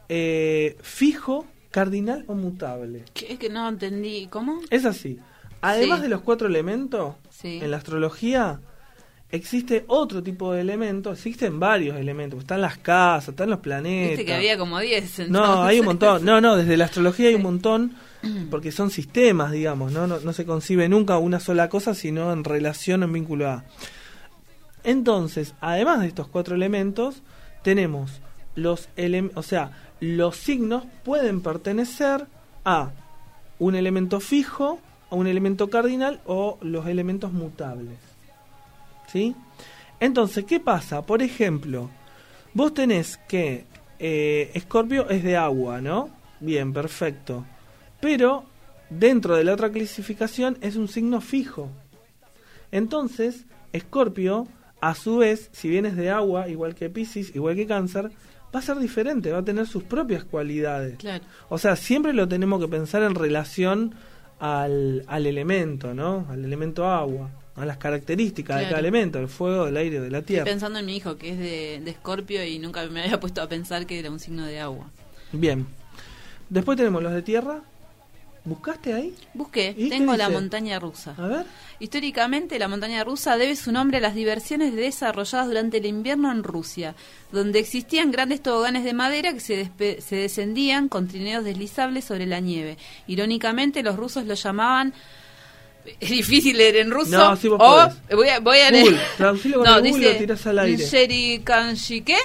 [0.09, 3.05] eh, fijo, cardinal o mutable.
[3.14, 3.37] ¿Qué?
[3.38, 4.27] Que no entendí.
[4.29, 4.61] ¿Cómo?
[4.70, 5.18] Es así.
[5.62, 6.03] Además Sí.
[6.03, 7.61] de los cuatro elementos, Sí.
[7.62, 8.61] en la astrología
[9.35, 14.11] existe otro tipo de elementos, existen varios elementos, están las casas, están los planetas.
[14.11, 15.29] Viste que había como 10.
[15.29, 16.25] No, hay un montón.
[16.25, 17.97] No, no, desde la astrología hay un montón,
[18.51, 20.07] porque son sistemas, digamos, ¿no?
[20.07, 23.64] No, no se concibe nunca una sola cosa, sino en relación, en vínculo a.
[24.85, 27.23] Entonces, además de estos cuatro elementos,
[27.62, 28.20] tenemos
[28.55, 32.27] los elementos, o sea, los signos pueden pertenecer
[32.64, 32.92] a
[33.59, 34.79] un elemento fijo,
[35.11, 38.13] a un elemento cardinal o los elementos mutables.
[39.14, 39.37] ¿Sí?
[40.00, 41.07] Entonces, ¿qué pasa?
[41.07, 41.88] Por ejemplo,
[42.53, 43.64] vos tenés que
[44.00, 46.11] eh, Escorpio es de agua, ¿no?
[46.40, 47.46] Bien, perfecto.
[48.00, 48.44] Pero
[48.90, 51.70] dentro de la otra clasificación es un signo fijo.
[52.72, 54.48] Entonces, Escorpio,
[54.81, 58.11] a su vez, si bien es de agua, igual que Pisces, igual que Cáncer,
[58.53, 60.98] va a ser diferente, va a tener sus propias cualidades.
[60.98, 61.24] Claro.
[61.50, 63.94] O sea, siempre lo tenemos que pensar en relación
[64.40, 66.27] al, al elemento, ¿no?
[66.29, 70.19] Al elemento agua, a las características de cada elemento, el fuego, del aire, de la
[70.19, 70.45] Estoy tierra.
[70.45, 73.49] pensando en mi hijo, que es de, de Escorpio, y nunca me había puesto a
[73.49, 74.90] pensar que era un signo de agua.
[75.33, 75.67] Bien.
[76.49, 77.61] Después tenemos los de tierra.
[78.47, 79.14] ¿Buscaste ahí?
[79.33, 81.14] Busqué, ¿Y qué tengo la montaña rusa.
[81.17, 81.47] A ver.
[81.81, 86.43] Históricamente, la montaña rusa debe su nombre a las diversiones desarrolladas durante el invierno en
[86.43, 86.95] Rusia,
[87.33, 92.40] donde existían grandes toboganes de madera que se, se descendían con trineos deslizables sobre la
[92.40, 92.77] nieve.
[93.07, 94.93] Irónicamente, los rusos lo llamaban.
[96.01, 97.11] Es difícil leer en ruso.
[97.11, 97.94] No, sí vos o podés.
[98.16, 98.97] voy a, voy a leer.
[99.16, 100.12] traducilo con no, el Google y dice.
[100.14, 100.85] lo tirás al aire.
[100.85, 102.16] Sherikanshike,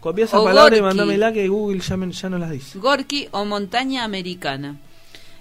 [0.00, 0.96] Copia esa O palabra y Gorky.
[0.96, 2.78] mandámela que Google ya, me- ya no las dice.
[2.78, 4.76] Gorky o montaña americana.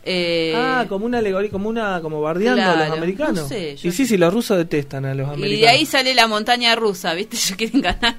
[0.10, 3.42] Eh, ah, como una alegoría, como una, como bardeando a los americanos.
[3.44, 5.58] no sé, yo- y sí, sí, los rusos detestan a los americanos.
[5.58, 7.36] y de ahí sale la montaña rusa, ¿viste?
[7.38, 8.16] Ellos quieren ganar.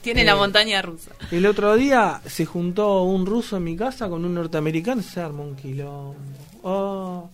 [0.00, 0.36] Tiene la Eh.
[0.36, 1.10] montaña rusa.
[1.30, 5.20] El otro día se juntó un ruso en mi casa con un norteamericano y se
[5.20, 6.16] armó un quilombo.
[6.62, 7.28] Oh,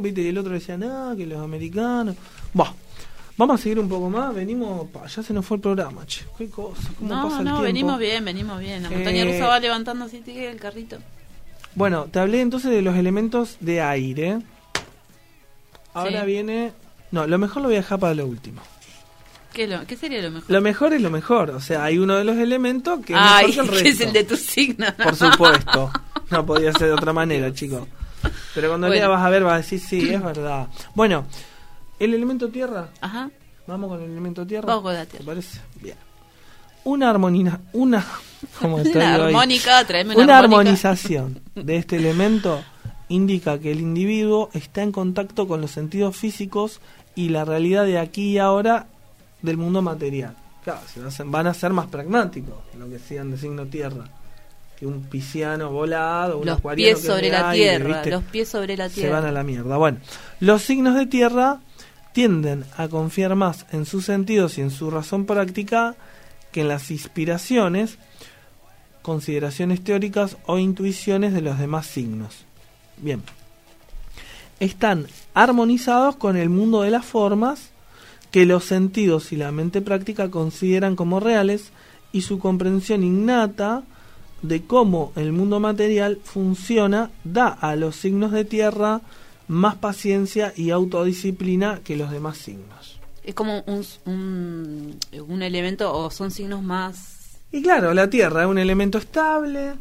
[0.00, 2.16] Viste, y el otro decía, no, que los americanos.
[2.54, 2.72] Bah,
[3.36, 6.24] vamos a seguir un poco más, venimos, pa, ya se nos fue el programa, che,
[6.36, 7.62] qué cosa, cómo No, pasa el no, tiempo.
[7.62, 8.82] venimos bien, venimos bien.
[8.82, 10.98] La montaña Eh, rusa va levantando así tiene el carrito.
[11.74, 14.38] Bueno, te hablé entonces de los elementos de aire.
[15.94, 16.26] Ahora Sí.
[16.26, 16.72] viene...
[17.10, 18.60] No, lo mejor lo voy a dejar para lo último.
[19.52, 20.50] ¿Qué, lo- qué sería lo mejor?
[20.50, 23.46] Lo mejor es lo mejor, o sea, hay uno de los elementos que es Ay,
[23.48, 24.04] mejor que el que es resto.
[24.04, 24.86] el de tu signo.
[25.02, 25.90] Por supuesto.
[26.30, 27.88] No podía ser de otra manera, chicos.
[28.58, 28.98] Pero cuando Bueno.
[29.00, 30.66] lea vas a ver, vas a decir, sí, es verdad.
[30.96, 31.26] Bueno,
[32.00, 32.88] el elemento tierra.
[33.00, 33.30] Ajá.
[33.68, 34.66] Vamos con el elemento tierra.
[34.66, 35.26] Vamos con la ¿Te tierra.
[35.26, 35.60] parece?
[35.80, 35.96] Bien.
[36.82, 38.04] Una armonía, una,
[38.60, 39.82] ¿cómo estoy Una armónica,
[40.38, 42.64] armonización de este elemento
[43.08, 46.80] indica que el individuo está en contacto con los sentidos físicos
[47.14, 48.86] y la realidad de aquí y ahora
[49.42, 50.34] del mundo material.
[50.64, 54.04] Claro, se hacen- van a ser más pragmáticos, lo que sean de signo tierra,
[54.78, 58.10] que un pisciano volado, un Los pies sobre la aire, tierra, ¿viste?
[58.10, 59.20] los pies sobre la se tierra.
[59.20, 59.76] van a la mierda.
[59.76, 59.98] Bueno,
[60.38, 61.60] los signos de tierra
[62.12, 65.96] tienden a confiar más en sus sentidos y en su razón práctica
[66.52, 67.98] que en las inspiraciones,
[69.02, 72.44] consideraciones teóricas o intuiciones de los demás signos.
[72.98, 73.22] Bien.
[74.60, 77.70] Están armonizados con el mundo de las formas
[78.30, 81.70] que los sentidos y la mente práctica consideran como reales
[82.12, 83.82] y su comprensión innata
[84.42, 89.00] de cómo el mundo material funciona da a los signos de tierra
[89.48, 93.00] más paciencia y autodisciplina que los demás signos.
[93.24, 94.98] Es como un, un,
[95.28, 97.40] un elemento o son signos más...
[97.50, 99.72] Y claro, la tierra es un elemento estable,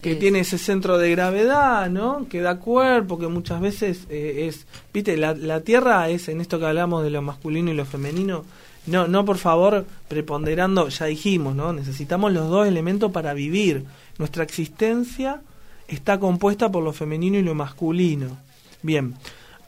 [0.00, 2.26] que Es- tiene ese centro de gravedad, ¿no?
[2.28, 6.58] Que da cuerpo, que muchas veces eh, es, viste, la, la Tierra es en esto
[6.58, 8.44] que hablamos de lo masculino y lo femenino.
[8.86, 11.72] No, no, por favor, preponderando, ya dijimos, ¿no?
[11.72, 13.84] Necesitamos los dos elementos para vivir.
[14.18, 15.40] Nuestra existencia
[15.86, 18.38] está compuesta por lo femenino y lo masculino.
[18.82, 19.14] Bien,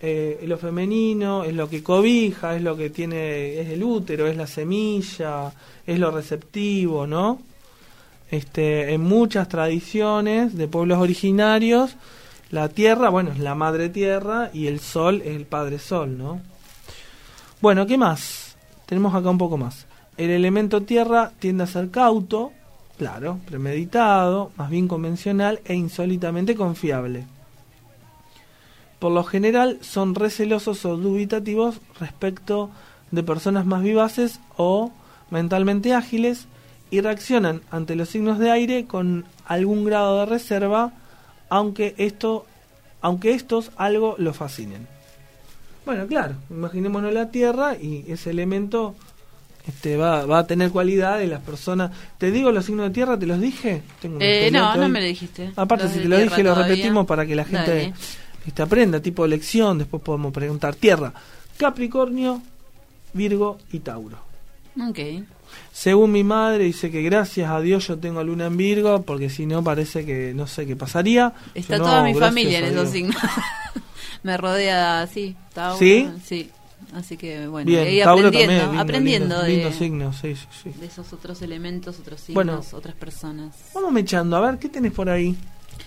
[0.00, 4.37] eh, lo femenino es lo que cobija, es lo que tiene, es el útero, es
[4.37, 5.53] la semilla,
[5.87, 7.40] es lo receptivo, ¿no?
[8.31, 11.96] Este, en muchas tradiciones de pueblos originarios,
[12.50, 16.40] la tierra, bueno, es la madre tierra y el sol es el padre sol, ¿no?
[17.61, 18.43] Bueno, ¿qué más?
[18.94, 19.87] Tenemos acá un poco más.
[20.16, 22.52] El elemento tierra tiende a ser cauto,
[22.96, 27.24] claro, premeditado, más bien convencional e insólitamente confiable.
[29.00, 32.70] Por lo general son recelosos o dubitativos respecto
[33.11, 34.92] de personas más vivaces o
[35.28, 36.46] mentalmente ágiles
[36.92, 40.92] y reaccionan ante los signos de aire con algún grado de reserva,
[41.48, 42.46] aunque esto
[43.00, 44.93] aunque estos algo lo fascinen.
[45.85, 48.94] Bueno, claro, imaginémonos la Tierra y ese elemento
[49.66, 51.90] este, va, va a tener cualidades, las personas...
[52.18, 53.18] ¿Te digo los signos de Tierra?
[53.18, 53.83] ¿Te los dije?
[54.01, 54.90] Tengo Eh, no, no hoy.
[54.90, 55.53] me lo dijiste.
[55.57, 57.92] Aparte, Los si te lo dije, lo repetimos para que la gente
[58.47, 60.75] este, aprenda, tipo lección, después podemos preguntar.
[60.75, 61.12] Tierra,
[61.57, 62.42] Capricornio,
[63.14, 64.18] Virgo y Tauro.
[64.81, 64.99] Ok.
[65.73, 69.47] Según mi madre, dice que gracias a Dios yo tengo luna en Virgo, porque si
[69.47, 71.33] no parece que no sé qué pasaría.
[71.55, 73.16] Está Yo, no, toda mi familia en esos signos.
[74.24, 75.37] Me rodea así.
[75.52, 76.10] Tauro, ¿Sí?
[76.24, 76.50] Sí.
[76.92, 80.34] Así que bueno, Bien, y Tauro aprendiendo, también, lindo, aprendiendo lindo, de, lindo signo, sí,
[80.37, 80.70] sí, sí.
[80.80, 82.62] de esos otros elementos, otros signos, Bueno.
[82.72, 83.56] otras personas.
[83.74, 85.34] Vamos mechando, a ver, ¿qué tenés por ahí?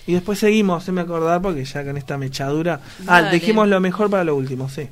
[0.05, 2.81] Y después seguimos, se me acordar, porque ya con esta mechadura...
[3.05, 4.87] Ah, dejemos lo mejor para lo último, sí.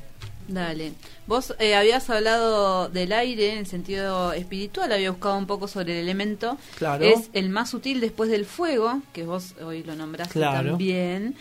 [0.48, 0.92] Dale.
[1.26, 6.04] Vos eh, habías hablado del aire en sentido espiritual, había buscado un poco sobre el
[6.04, 6.56] elemento.
[6.76, 7.04] Claro.
[7.04, 10.70] Es el más sutil después del fuego, que vos hoy lo nombraste Claro.
[10.70, 11.34] también.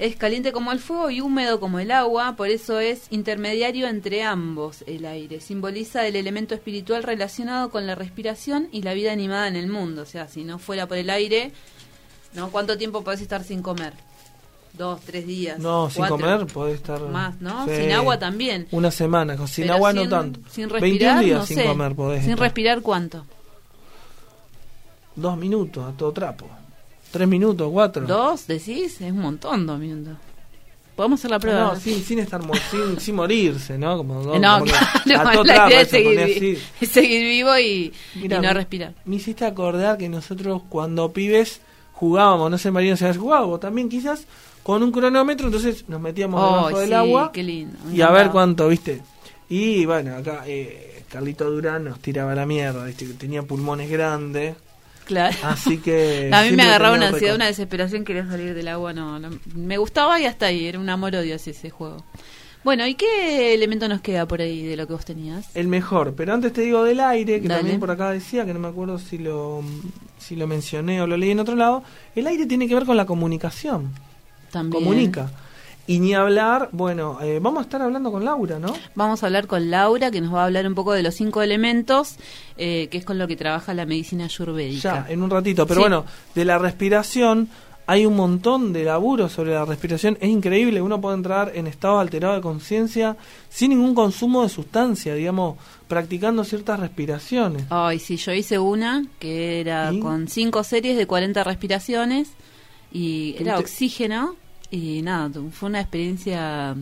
[0.00, 4.22] Es caliente como el fuego y húmedo como el agua, por eso es intermediario entre
[4.22, 5.42] ambos el aire.
[5.42, 10.00] Simboliza el elemento espiritual relacionado con la respiración y la vida animada en el mundo.
[10.00, 11.52] O sea, si no fuera por el aire,
[12.32, 12.50] ¿no?
[12.50, 13.92] ¿Cuánto tiempo podés estar sin comer?
[14.72, 15.58] Dos, tres días.
[15.58, 16.98] No, sin comer podés estar...
[17.02, 17.66] Más, ¿no?
[17.66, 17.76] Sí.
[17.76, 18.68] Sin agua también.
[18.70, 20.40] Una semana, sin Pero agua sin- no tanto.
[20.50, 21.64] Sin 21 respirar, días no sin sé.
[21.66, 22.44] comer podés Sin estar.
[22.46, 23.26] respirar, ¿cuánto?
[25.14, 26.46] Dos minutos a todo trapo.
[27.10, 28.06] Tres minutos, cuatro.
[28.06, 28.46] ¿Dos?
[28.46, 29.00] ¿Decís?
[29.00, 30.14] Es un montón, dos minutos.
[30.94, 31.60] Podemos hacer la prueba.
[31.72, 33.96] No, sin, sin estar sin, sin morirse, ¿no?
[33.96, 34.72] Como, No, como
[35.04, 38.94] claro, la idea es se seguir, vivo y, y Mirá, no respirar.
[39.04, 41.60] Me hiciste acordar que nosotros cuando pibes
[41.92, 44.26] jugábamos, no sé, Marino, si has jugado, vos también quizás,
[44.62, 47.78] con un cronómetro, entonces nos metíamos Oh, debajo del agua qué lindo.
[47.86, 49.00] me y a ver cuánto, ¿viste?
[49.48, 53.06] Y bueno, acá eh, Carlito Durán nos tiraba la mierda, ¿viste?
[53.06, 54.54] Que tenía pulmones grandes,
[55.10, 55.36] Claro.
[55.42, 56.30] así que...
[56.32, 59.30] a mí me agarraba una ansiedad, una desesperación, quería salir del agua, no, no.
[59.56, 62.04] Me gustaba y hasta ahí, era un amor-odio ese juego.
[62.62, 65.48] Bueno, ¿y qué elemento nos queda por ahí de lo que vos tenías?
[65.56, 67.60] El mejor, pero antes te digo del aire, que Dale.
[67.60, 69.64] también por acá decía, que no me acuerdo si lo,
[70.18, 71.82] si lo mencioné o lo leí en otro lado,
[72.14, 73.90] el aire tiene que ver con la comunicación,
[74.52, 74.84] También.
[74.84, 75.30] comunica.
[75.90, 78.72] Y ni hablar, bueno, eh, vamos a estar hablando con Laura, ¿no?
[78.94, 81.42] Vamos a hablar con Laura, que nos va a hablar un poco de los cinco
[81.42, 82.14] elementos,
[82.56, 85.06] eh, que es con lo que trabaja la medicina ayurvédica.
[85.06, 85.66] Ya, en un ratito.
[85.66, 85.82] Pero Sí.
[85.82, 87.48] bueno, de la respiración
[87.88, 90.16] hay un montón de laburo sobre la respiración.
[90.20, 93.16] Es increíble, uno puede entrar en estado alterado de conciencia
[93.48, 95.56] sin ningún consumo de sustancia, digamos,
[95.88, 97.64] practicando ciertas respiraciones.
[97.68, 99.98] Ay, sí, yo hice una que era ¿Y?
[99.98, 102.28] con cinco series de 40 respiraciones
[102.92, 104.36] y era ¿Tuviste- oxígeno
[104.70, 106.74] y nada, fue una experiencia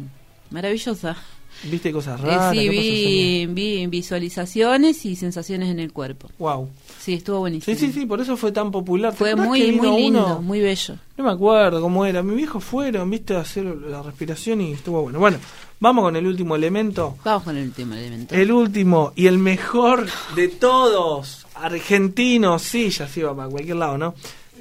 [0.51, 1.17] maravillosa.
[1.65, 2.53] ¿Viste cosas Eh, raras?
[2.53, 6.31] sí, ¿Qué cosas vi, vi visualizaciones y sensaciones en el cuerpo.
[6.39, 6.69] Wow.
[7.01, 7.77] Sí, estuvo buenísimo.
[7.77, 9.13] Sí, sí, sí, por eso fue tan popular.
[9.13, 10.43] ¿Te Fue muy, muy lindo, uno?
[10.43, 10.95] muy bello.
[11.17, 12.23] No me acuerdo cómo era.
[12.23, 15.19] Mi viejo fueron, viste, a hacer la respiración y estuvo bueno.
[15.19, 15.39] Bueno,
[15.81, 17.17] vamos con el último elemento.
[17.25, 18.37] Vamos con el último elemento.
[18.37, 23.99] El último y el mejor de todos, argentinos, sí, ya se iba para cualquier lado,
[23.99, 24.15] ¿no?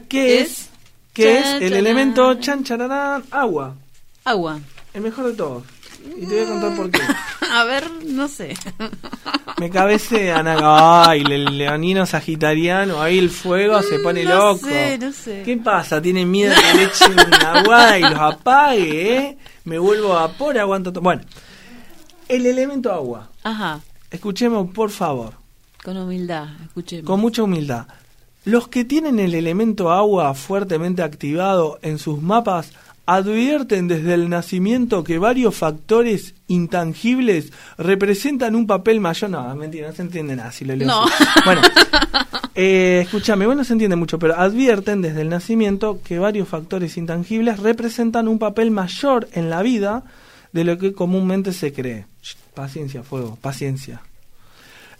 [0.09, 0.69] ¿Qué Es es?
[1.17, 3.75] ¿Qué es el elemento chan chararán, agua?
[4.23, 4.59] Agua.
[4.93, 5.63] El mejor de todos.
[6.15, 7.01] Y te voy a contar por qué.
[7.51, 8.55] A ver, no sé.
[9.59, 11.09] Me cabecean acá.
[11.09, 14.67] Ay, el leonino sagitariano, ahí el fuego se pone no loco.
[14.67, 15.41] sé, no sé.
[15.43, 16.01] ¿Qué pasa?
[16.01, 19.37] ¿Tiene miedo que le echen aguada y los apague, eh?
[19.65, 21.01] Me vuelvo a vapor, aguanto todo.
[21.01, 21.23] Bueno,
[22.27, 23.29] el elemento agua.
[23.43, 25.33] Ajá, Escuchemos, por favor.
[25.83, 27.05] con humildad, escuchemos.
[27.05, 27.85] Con mucha humildad.
[28.47, 32.71] Los que tienen el elemento agua fuertemente activado en sus mapas
[33.05, 39.29] advierten desde el nacimiento que varios factores intangibles representan un papel mayor.
[39.29, 41.03] No, mentira, no se entiende nada si lo leo No.
[41.03, 41.23] así.
[41.43, 41.61] Bueno,
[42.55, 47.59] Eh, escúchame, bueno, se entiende mucho, pero advierten desde el nacimiento que varios factores intangibles
[47.59, 50.03] representan un papel mayor en la vida
[50.53, 52.05] de lo que comúnmente se cree.
[52.55, 54.01] Paciencia, fuego, paciencia.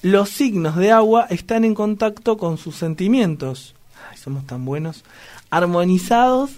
[0.02, 3.76] Los signos de agua están en contacto con sus sentimientos.
[4.12, 5.04] Ay, somos tan buenos.
[5.50, 6.52] Armonizados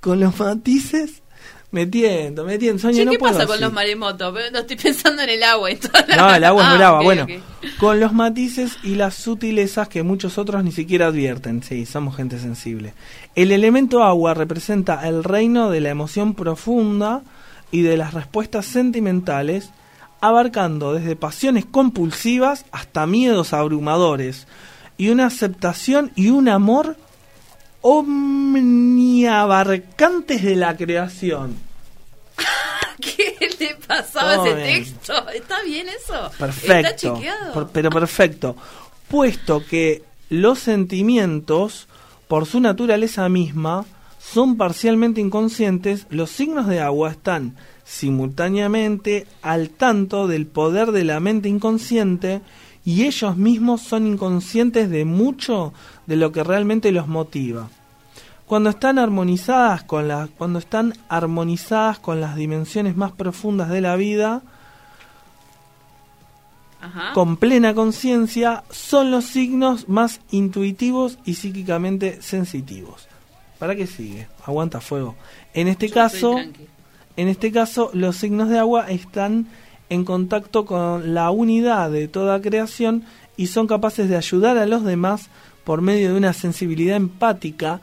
[0.00, 1.22] con los matices.
[1.70, 2.82] Me tiento, me tiento.
[2.82, 4.34] Soña, Che, no ¿Qué puedo pasa con los maremotos?
[4.34, 5.92] Pero No estoy pensando en el agua y todo.
[6.18, 6.98] No, el agua es Ah, brava.
[6.98, 7.26] ok, bueno,
[7.80, 11.62] con los matices y las sutilezas que muchos otros ni siquiera advierten.
[11.62, 12.92] Sí, somos gente sensible.
[13.34, 17.22] El elemento agua representa el reino de la emoción profunda
[17.70, 19.70] y de las respuestas sentimentales,
[20.22, 24.46] abarcando desde pasiones compulsivas hasta miedos abrumadores
[24.96, 26.96] y una aceptación y un amor
[27.80, 31.56] omniabarcantes de la creación.
[33.00, 34.84] ¿Qué le pasaba Todo ese bien.
[34.84, 35.28] texto?
[35.30, 36.30] ¿Está bien eso?
[36.38, 37.20] Perfecto.
[37.20, 38.54] ¿Está pero perfecto.
[39.08, 41.88] Puesto que los sentimientos,
[42.28, 43.84] por su naturaleza misma,
[44.20, 47.56] son parcialmente inconscientes, los signos de agua están
[47.92, 52.40] simultáneamente al tanto del poder de la mente inconsciente
[52.86, 55.74] y ellos mismos son inconscientes de mucho
[56.06, 57.68] de lo que realmente los motiva.
[58.46, 63.94] Cuando están armonizadas con las cuando están armonizadas con las dimensiones más profundas de la
[63.96, 64.42] vida,
[66.80, 67.12] Ajá.
[67.12, 73.06] con plena conciencia son los signos más intuitivos y psíquicamente sensitivos.
[73.58, 74.28] ¿Para qué sigue?
[74.46, 75.14] Aguanta fuego.
[75.52, 76.36] En este Yo caso.
[77.16, 79.46] En este caso los signos de agua están
[79.88, 83.04] en contacto con la unidad de toda creación
[83.36, 85.28] y son capaces de ayudar a los demás
[85.64, 87.80] por medio de una sensibilidad empática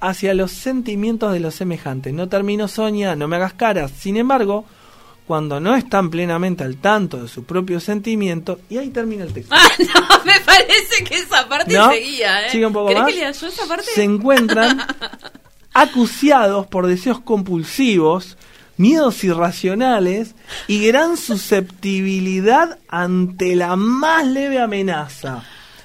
[0.00, 2.12] hacia los sentimientos de los semejantes.
[2.12, 3.90] No termino Sonia, no me hagas caras.
[3.90, 4.64] Sin embargo,
[5.26, 9.54] cuando no están plenamente al tanto de su propio sentimiento, y ahí termina el texto.
[9.60, 11.90] Ah, no, me parece que esa parte ¿No?
[11.90, 12.50] seguía, ¿eh?
[12.50, 13.38] Sigue un poco ¿Querés más.
[13.38, 13.84] que esa parte?
[13.94, 14.80] Se encuentran
[15.74, 18.36] acuciados por deseos compulsivos,
[18.78, 20.34] miedos irracionales
[20.66, 25.44] y gran susceptibilidad ante la más leve amenaza.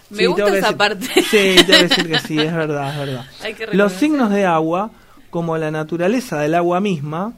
[0.09, 1.07] Me gusta esa decir- parte.
[1.29, 3.25] Sí, decir que sí, es verdad, es verdad.
[3.73, 4.91] Los signos de agua,
[5.31, 7.33] como la naturaleza del agua misma,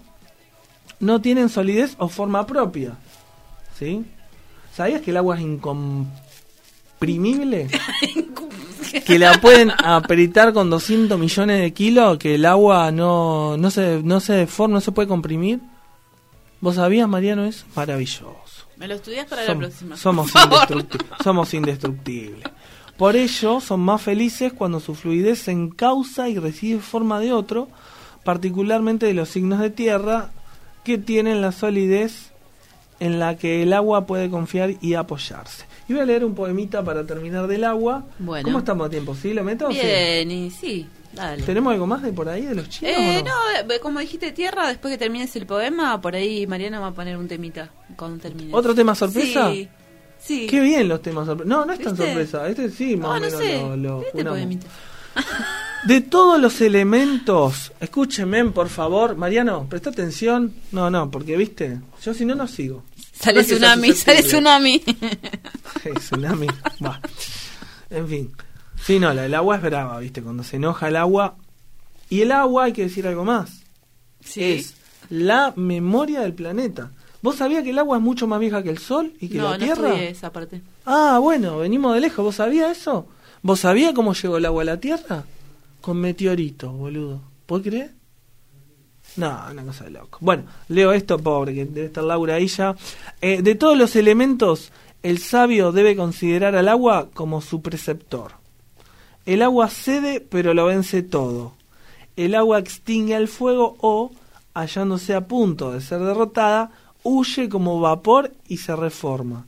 [1.00, 2.91] no tienen solidez o forma propia.
[3.80, 4.06] ¿Sí?
[4.76, 7.70] ¿Sabías que el agua es incomprimible?
[9.06, 14.02] que la pueden apretar con 200 millones de kilos, que el agua no, no, se,
[14.04, 15.60] no se deforma, no se puede comprimir.
[16.62, 17.45] ¿Vos sabías, Mariano?
[17.45, 18.34] Es maravilloso.
[18.78, 19.95] Me lo estudias para la próxima.
[19.98, 20.60] Somos, por favor.
[20.67, 22.43] indestructi- somos indestructibles.
[22.98, 27.67] Por ello, son más felices cuando su fluidez se encausa y recibe forma de otro,
[28.24, 30.32] particularmente de los signos de tierra,
[30.84, 32.32] que tienen la solidez
[33.00, 35.66] en la que el agua puede confiar y apoyarse.
[35.88, 38.06] Y voy a leer un poemita para terminar del agua.
[38.20, 38.44] Bueno.
[38.46, 39.16] ¿Cómo estamos a tiempo?
[39.16, 39.34] ¿Sí?
[39.34, 39.70] ¿Lo meto?
[39.72, 39.78] sí?
[39.82, 41.44] Bien, y sí, dale.
[41.44, 42.94] ¿Tenemos algo más de por ahí, de los chinos?
[42.98, 43.32] Eh, no?
[43.66, 46.92] no, eh, como dijiste tierra, después que termines el poema, por ahí Mariana va a
[46.94, 48.54] poner un temita cuando termine.
[48.56, 49.52] ¿Otro tema sorpresa?
[49.52, 49.68] Sí,
[50.18, 50.48] sí.
[50.48, 51.48] Qué bien los temas sorpresa.
[51.50, 52.06] No, no es tan ¿Viste?
[52.08, 52.48] sorpresa.
[52.48, 53.60] Este sí, más No, o no menos sé.
[53.78, 53.78] lo,
[54.24, 54.68] lo Este.
[55.86, 60.54] De todos los elementos, escúchenme, por favor, Mariano, presta atención.
[60.71, 62.84] No, no, porque viste, yo si no, no sigo.
[63.13, 64.82] Sale No tsunami, sale tsunami.
[65.84, 66.48] Hey, tsunami.
[67.91, 68.32] En fin.
[68.84, 71.36] Sí, no, la, el agua es brava, viste, cuando se enoja el agua.
[72.10, 73.62] Y el agua, hay que decir algo más.
[74.24, 74.43] Sí.
[74.43, 74.74] Es
[75.10, 76.91] la memoria del planeta.
[77.21, 79.52] ¿Vos sabías que el agua es mucho más vieja que el sol y que no,
[79.52, 79.89] la no Tierra?
[79.89, 80.62] estudié esa parte.
[80.86, 82.24] Ah, bueno, venimos de lejos.
[82.26, 83.08] ¿Vos sabías eso?
[83.41, 85.24] ¿Vos sabías cómo llegó el agua a la Tierra?
[85.86, 87.21] Con meteoritos, boludo.
[87.45, 87.93] ¿Puedes creer?
[89.17, 90.17] No, una cosa de loco.
[90.19, 92.76] Bueno, leo esto, pobre, que debe estar Laura ahí ya.
[93.21, 94.71] Eh, de todos los elementos,
[95.04, 98.32] el sabio debe considerar al agua como su preceptor.
[99.28, 101.54] El agua cede, pero lo vence todo.
[102.15, 104.12] El agua extingue al fuego o,
[104.56, 106.71] hallándose a punto de ser derrotada,
[107.04, 109.45] huye como vapor y se reforma.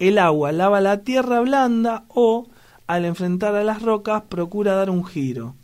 [0.00, 2.48] El agua lava la tierra blanda o,
[2.88, 5.54] al enfrentar a las rocas, procura dar un giro.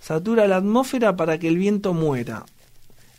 [0.00, 2.44] Satura la atmósfera para que el viento muera.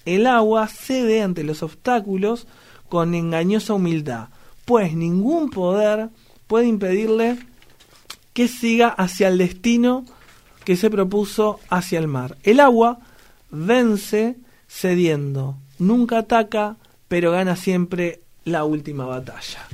[0.06, 2.48] El agua cede ante los obstáculos
[2.90, 4.30] con engañosa humildad,
[4.66, 6.10] pues ningún poder
[6.48, 7.38] puede impedirle
[8.34, 10.06] que siga hacia el destino
[10.66, 12.38] que se propuso hacia el mar.
[12.44, 13.00] El agua
[13.50, 16.78] vence cediendo, nunca ataca,
[17.08, 19.68] pero gana siempre la última batalla.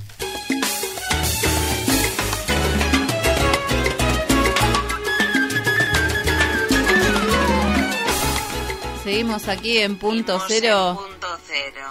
[9.08, 11.88] Seguimos aquí en punto Seguimos cero en punto cero.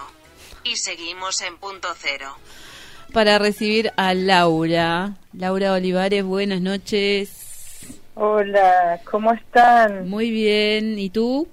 [0.65, 2.27] Y seguimos en punto cero.
[3.15, 5.15] para recibir a Laura.
[5.33, 7.87] Laura Olivares, buenas noches.
[8.17, 10.07] Hola, ¿cómo están?
[10.11, 11.49] Muy bien, ¿y tú?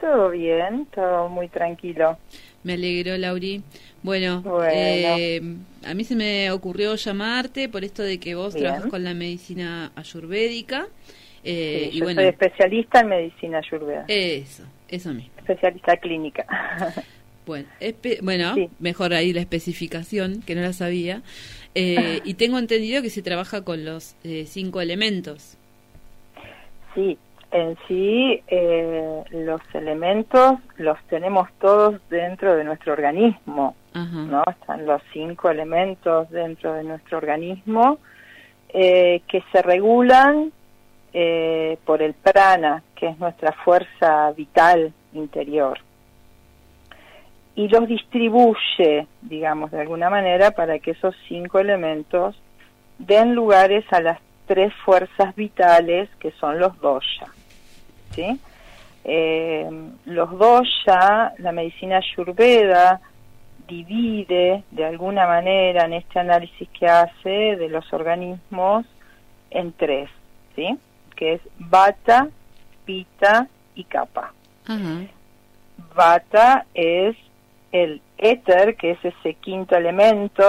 [0.00, 2.18] Todo bien, todo muy tranquilo.
[2.64, 3.62] Me alegro, Lauri.
[4.02, 4.66] Bueno, Bueno.
[4.72, 5.40] eh,
[5.84, 8.66] a mí se me ocurrió llamarte por esto de que vos Bien.
[8.66, 10.88] trabajas con la medicina ayurvédica.
[11.44, 15.32] Eh, Sí, y yo bueno, soy especialista en medicina ayurveda, eso, eso mismo.
[15.38, 16.46] especialista clínica.
[17.44, 18.68] Bueno, espe- bueno Sí.
[18.78, 21.22] mejor ahí la especificación, que no la sabía.
[21.74, 25.58] Eh, y tengo entendido que se trabaja con los eh, cinco elementos.
[26.94, 27.18] sí,
[27.50, 34.22] en sí eh, los elementos los tenemos todos dentro de nuestro organismo, Ajá.
[34.22, 34.44] ¿no?
[34.48, 37.98] Están los cinco elementos dentro de nuestro organismo
[38.72, 40.52] eh, que se regulan
[41.12, 45.78] eh, por el prana, que es nuestra fuerza vital interior.
[47.54, 52.40] Y los distribuye, digamos, de alguna manera, para que esos cinco elementos
[52.98, 57.26] den lugares a las tres fuerzas vitales que son los dosha.
[58.14, 58.40] ¿sí?
[59.04, 59.68] Eh,
[60.06, 63.00] los dosha, la medicina ayurveda,
[63.66, 68.86] divide de alguna manera en este análisis que hace de los organismos
[69.50, 70.10] en tres,
[70.54, 70.78] ¿sí?
[71.16, 72.28] Que es Vata,
[72.84, 74.32] Pita y Kapha.
[74.66, 75.00] Ajá.
[75.94, 77.16] Vata es
[77.72, 80.42] el éter, que es ese quinto elemento,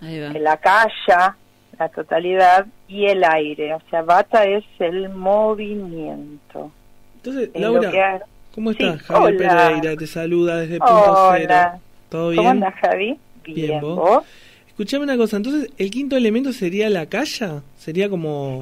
[0.00, 1.36] la calla,
[1.78, 3.74] la totalidad, y el aire.
[3.74, 6.70] O sea, Vata es el movimiento.
[7.16, 8.20] Entonces, Laura, ha-
[8.54, 9.02] ¿cómo Sí, estás?
[9.02, 9.66] Javier hola.
[9.66, 11.38] Pereira te saluda desde Punto Hola.
[11.38, 11.82] Cero.
[12.08, 12.36] ¿Todo bien?
[12.38, 13.18] ¿Cómo andas, Javi?
[13.44, 13.96] Bien, Bien, ¿vos?
[13.96, 14.24] ¿vos?
[14.68, 17.62] Escuchame una cosa, entonces, ¿el quinto elemento sería la calla?
[17.76, 18.60] ¿Sería como...?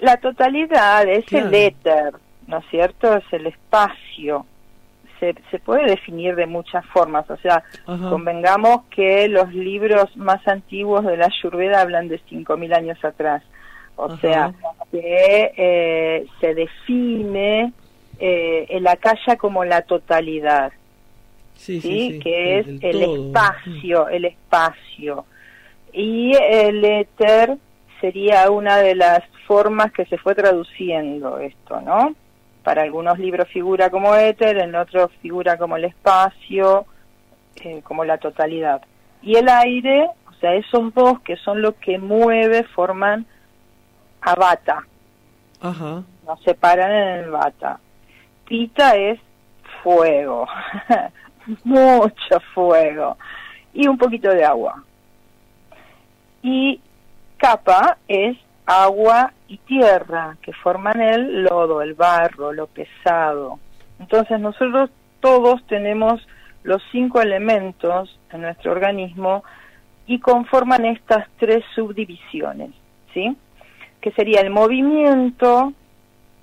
[0.00, 1.48] La totalidad es Claro.
[1.48, 2.14] el éter,
[2.46, 3.16] ¿no es cierto?
[3.16, 4.46] Es el espacio.
[5.18, 8.08] Se, se puede definir de muchas formas, o sea, Ajá.
[8.10, 13.42] convengamos que los libros más antiguos de la Ayurveda hablan de 5.000 años atrás.
[13.96, 14.16] O Ajá.
[14.20, 14.52] sea,
[14.92, 17.72] que eh, se define
[18.20, 20.72] eh, el akasha como la totalidad,
[21.56, 21.88] Sí, ¿sí?
[21.88, 22.18] sí, sí.
[22.20, 25.24] que es el espacio, el espacio.
[25.92, 27.56] Y el éter
[28.00, 32.14] sería una de las formas que se fue traduciendo esto, ¿no?
[32.62, 36.84] Para algunos libros figura como éter, en otros figura como el espacio,
[37.64, 38.82] eh, como la totalidad.
[39.22, 43.26] Y el aire, o sea, esos dos que son lo que mueve, forman
[44.20, 44.86] a bata,
[45.62, 46.02] Ajá.
[46.26, 47.80] nos separan en el bata.
[48.44, 49.18] Pita es
[49.82, 50.46] fuego,
[51.64, 53.16] mucho fuego,
[53.72, 54.84] y un poquito de agua.
[56.42, 56.80] Y
[57.38, 58.36] capa es
[58.68, 63.58] agua y tierra, que forman el lodo, el barro, lo pesado.
[63.98, 64.90] Entonces nosotros
[65.20, 66.20] todos tenemos
[66.64, 69.42] los cinco elementos en nuestro organismo
[70.06, 72.72] y conforman estas tres subdivisiones,
[73.14, 73.34] ¿sí?
[74.02, 75.72] Que sería el movimiento,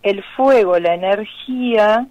[0.01, 2.07] el fuego, la energía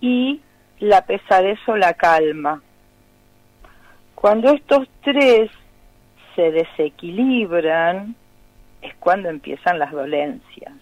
[0.00, 0.40] y
[0.78, 2.62] la pesadez o la calma.
[4.14, 5.50] Cuando estos tres
[6.36, 8.14] se desequilibran,
[8.86, 10.72] es cuando empiezan las dolencias.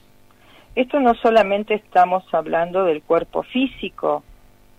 [0.75, 4.25] Esto no solamente estamos hablando del cuerpo físico,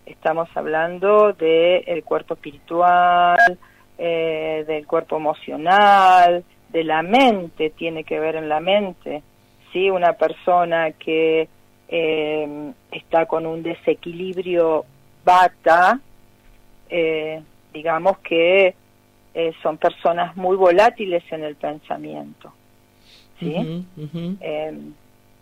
[0.05, 3.57] estamos hablando del cuerpo espiritual,
[3.97, 9.23] eh, del cuerpo emocional, de la mente, tiene que ver en la mente.
[9.71, 9.89] ¿sí?
[9.89, 11.47] Una persona que
[11.87, 14.85] eh, está con un desequilibrio
[15.23, 15.99] bata,
[16.89, 17.41] eh,
[17.73, 18.75] digamos que
[19.33, 22.53] eh, son personas muy volátiles en el pensamiento.
[23.39, 23.85] ¿Sí?
[24.41, 24.77] Eh,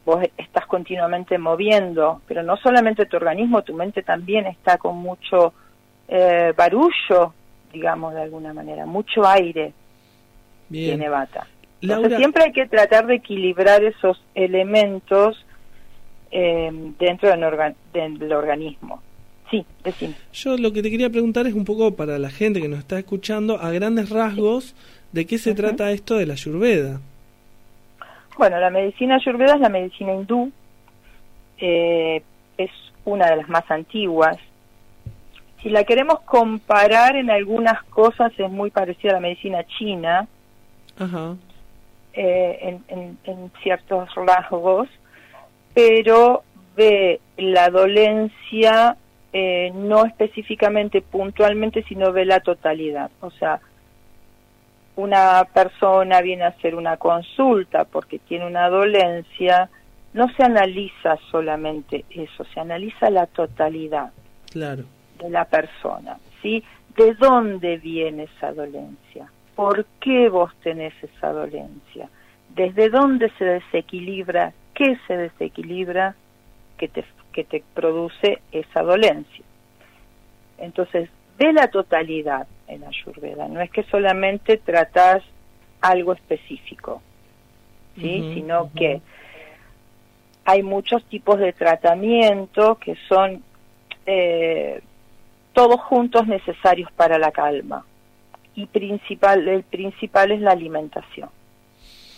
[0.06, 5.54] vos estás continuamente moviendo, pero no solamente tu organismo, tu mente también está con mucho
[6.08, 7.34] eh, barullo,
[7.72, 9.74] digamos de alguna manera, mucho aire
[10.70, 10.92] Bien.
[10.98, 11.48] tiene bata.
[11.82, 15.46] Entonces Laura, siempre hay que tratar de equilibrar esos elementos
[16.32, 19.02] eh, dentro del, orga- del organismo.
[19.52, 20.16] Sí, decime.
[20.34, 22.98] yo lo que te quería preguntar es un poco para la gente que nos está
[22.98, 24.74] escuchando, a grandes rasgos,
[25.12, 27.02] ¿de qué se trata esto de la Ayurveda?
[28.38, 30.52] Bueno, la medicina ayurveda es la medicina hindú,
[31.60, 32.24] eh,
[32.58, 32.72] es
[33.06, 34.38] una de las más antiguas.
[35.62, 40.28] Si la queremos comparar en algunas cosas es muy parecida a la medicina china,
[42.14, 44.88] eh, en, en- en ciertos rasgos,
[45.74, 46.44] pero
[46.76, 48.98] ve la dolencia
[49.32, 53.10] eh, no específicamente puntualmente, sino ve la totalidad.
[53.22, 53.60] O sea,
[54.96, 59.70] una persona viene a hacer una consulta porque tiene una dolencia,
[60.14, 64.12] no se analiza solamente eso, se analiza la totalidad
[64.52, 64.84] Claro.
[65.18, 66.64] de la persona, ¿sí?
[66.96, 69.32] ¿De dónde viene esa dolencia?
[69.56, 72.08] ¿Por qué vos tenés esa dolencia?
[72.56, 76.16] ¿Desde dónde se desequilibra qué se desequilibra
[76.78, 79.46] que te, que te produce esa dolencia.
[80.58, 85.24] Entonces, de la totalidad en Ayurveda, no es que solamente tratas
[85.82, 87.02] algo específico,
[87.96, 88.32] ¿sí?
[88.34, 89.02] Sino que
[90.46, 93.44] hay muchos tipos de tratamiento que son
[94.06, 94.82] eh,
[95.54, 97.86] todos juntos necesarios para la calma
[98.56, 101.30] y principal el principal es la alimentación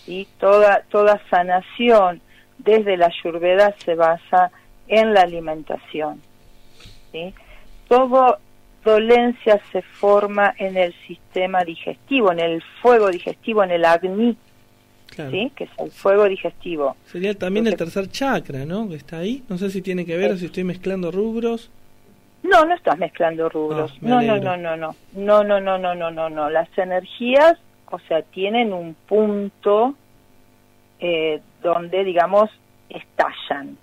[0.08, 2.22] y toda toda sanación
[2.58, 4.52] desde la ayurveda se basa
[4.88, 6.22] en la alimentación
[7.12, 7.34] ¿sí?
[7.88, 8.39] todo
[8.86, 14.38] dolencia se forma en el sistema digestivo en el fuego digestivo en el agni
[15.08, 15.32] Claro.
[15.32, 15.52] ¿sí?
[15.56, 18.90] que es el fuego digestivo Sería también el tercer chakra, ¿no?
[18.90, 19.44] Que está ahí.
[19.48, 21.70] No sé si tiene que ver o si estoy mezclando rubros.
[22.44, 23.92] No, no estás mezclando rubros.
[23.96, 24.96] Ah, no, no, no, no, no.
[25.14, 26.50] No, no, no, no, no, no, no.
[26.50, 27.58] Las energías,
[27.90, 29.96] o sea, tienen un punto
[31.00, 32.50] eh, donde, digamos,
[32.90, 33.78] estallan.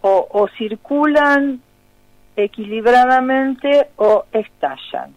[0.00, 1.60] O, o circulan
[2.36, 5.14] equilibradamente o estallan.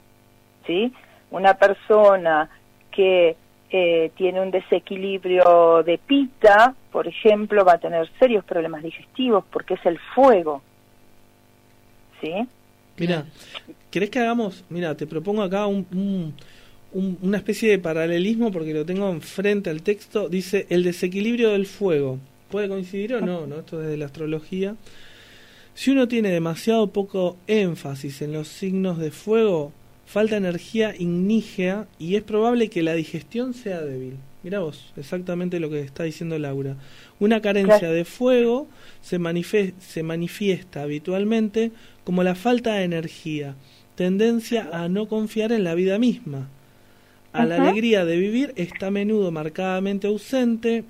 [0.66, 0.92] ¿Sí?
[1.32, 2.50] Una persona
[2.92, 3.36] que
[3.70, 9.76] eh, tiene un desequilibrio de pita, por ejemplo, va a tener serios problemas digestivos porque
[9.76, 10.62] es el fuego.
[12.22, 12.34] ¿Sí?
[12.98, 13.26] Mira,
[13.92, 14.64] ¿querés que hagamos?
[14.70, 16.34] Mira, te propongo acá un, un-
[16.94, 20.28] un- una especie de paralelismo porque lo tengo enfrente al texto.
[20.30, 22.18] Dice el desequilibrio del fuego.
[22.50, 23.46] ¿Puede coincidir o no?
[23.46, 23.58] ¿no?
[23.60, 24.76] Esto es de la astrología.
[25.78, 29.72] Si uno tiene demasiado poco énfasis en los signos de fuego,
[30.08, 34.16] falta energía ignígea y es probable que la digestión sea débil.
[34.42, 36.78] Mira vos, exactamente lo que está diciendo Laura.
[37.20, 38.68] Una carencia de fuego
[39.02, 39.20] se,
[39.78, 41.72] se manifiesta habitualmente
[42.04, 43.54] como la falta de energía,
[43.94, 46.50] tendencia a no confiar en la vida misma.
[47.34, 50.86] A la alegría de vivir está a menudo marcadamente ausente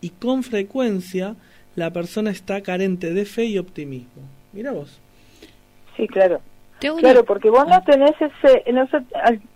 [0.00, 1.36] y con frecuencia
[1.76, 4.22] la persona está carente de fe y optimismo.
[4.52, 5.00] Mira vos.
[5.96, 6.40] Sí, claro.
[7.00, 8.70] Claro, porque vos no tenés ese...
[8.72, 8.86] no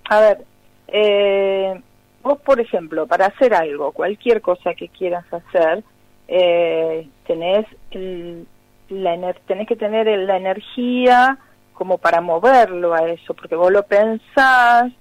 [0.08, 0.38] a ver,
[0.88, 1.80] eh,
[2.22, 5.84] vos, por ejemplo, para hacer algo, cualquier cosa que quieras hacer,
[6.28, 8.46] eh, tenés, el-
[8.88, 11.38] la, tenés que tener el- la energía
[11.74, 14.92] como para moverlo a eso, porque vos lo pensás,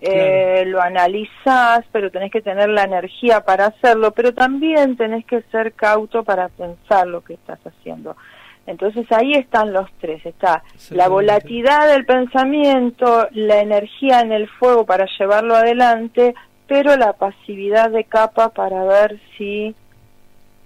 [0.00, 5.42] eh, lo analizás, pero tenés que tener la energía para hacerlo, pero también tenés que
[5.50, 8.16] ser cauto para pensar lo que estás haciendo.
[8.66, 14.84] Entonces ahí están los tres, está la volatilidad del pensamiento, la energía en el fuego
[14.84, 16.34] para llevarlo adelante,
[16.66, 19.74] pero la pasividad de capa para ver si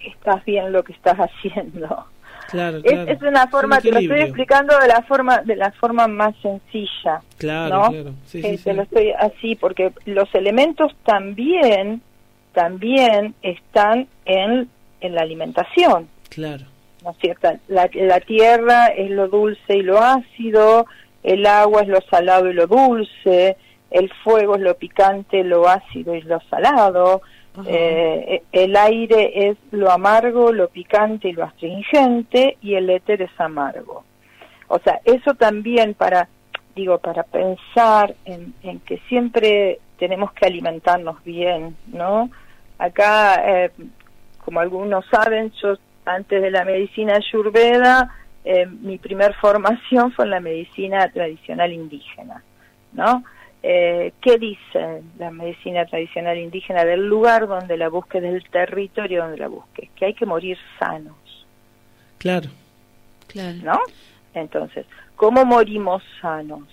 [0.00, 2.06] estás bien lo que estás haciendo.
[2.52, 3.10] Claro, Es, claro.
[3.10, 6.34] es una forma, un te lo estoy explicando de la forma de la forma más
[6.40, 7.20] sencilla.
[7.38, 7.90] Claro, ¿no?
[7.90, 8.10] claro.
[8.26, 8.76] Sí, Eh, sí, te sí.
[8.76, 12.00] lo estoy así porque los elementos también
[12.52, 14.68] también están en,
[15.00, 16.64] en la alimentación Claro.
[17.02, 17.50] ¿no es cierto?
[17.68, 20.86] La, la tierra es lo dulce y lo ácido,
[21.24, 23.56] el agua es lo salado y lo dulce,
[23.90, 27.22] el fuego es lo picante, lo ácido y lo salado.
[27.66, 33.40] Eh, el aire es lo amargo, lo picante y lo astringente, y el éter es
[33.40, 34.04] amargo.
[34.68, 36.28] O sea, eso también para,
[36.74, 38.54] digo, para pensar en,
[38.86, 42.30] que siempre tenemos que alimentarnos bien, ¿no?
[42.78, 43.70] Acá, eh,
[44.44, 45.74] como algunos saben, yo
[46.06, 52.42] antes de la medicina ayurveda, eh, mi primer formación fue en la medicina tradicional indígena,
[52.92, 53.22] ¿no?
[53.64, 59.38] Eh, ¿Qué dice la medicina tradicional indígena del lugar donde la busques, del territorio donde
[59.38, 59.88] la busques?
[59.94, 61.14] Que hay que morir sanos,
[62.18, 62.50] Claro.
[63.28, 63.58] Claro.
[63.62, 63.78] ¿no?
[64.34, 64.84] Entonces,
[65.16, 66.64] ¿cómo morimos sanos?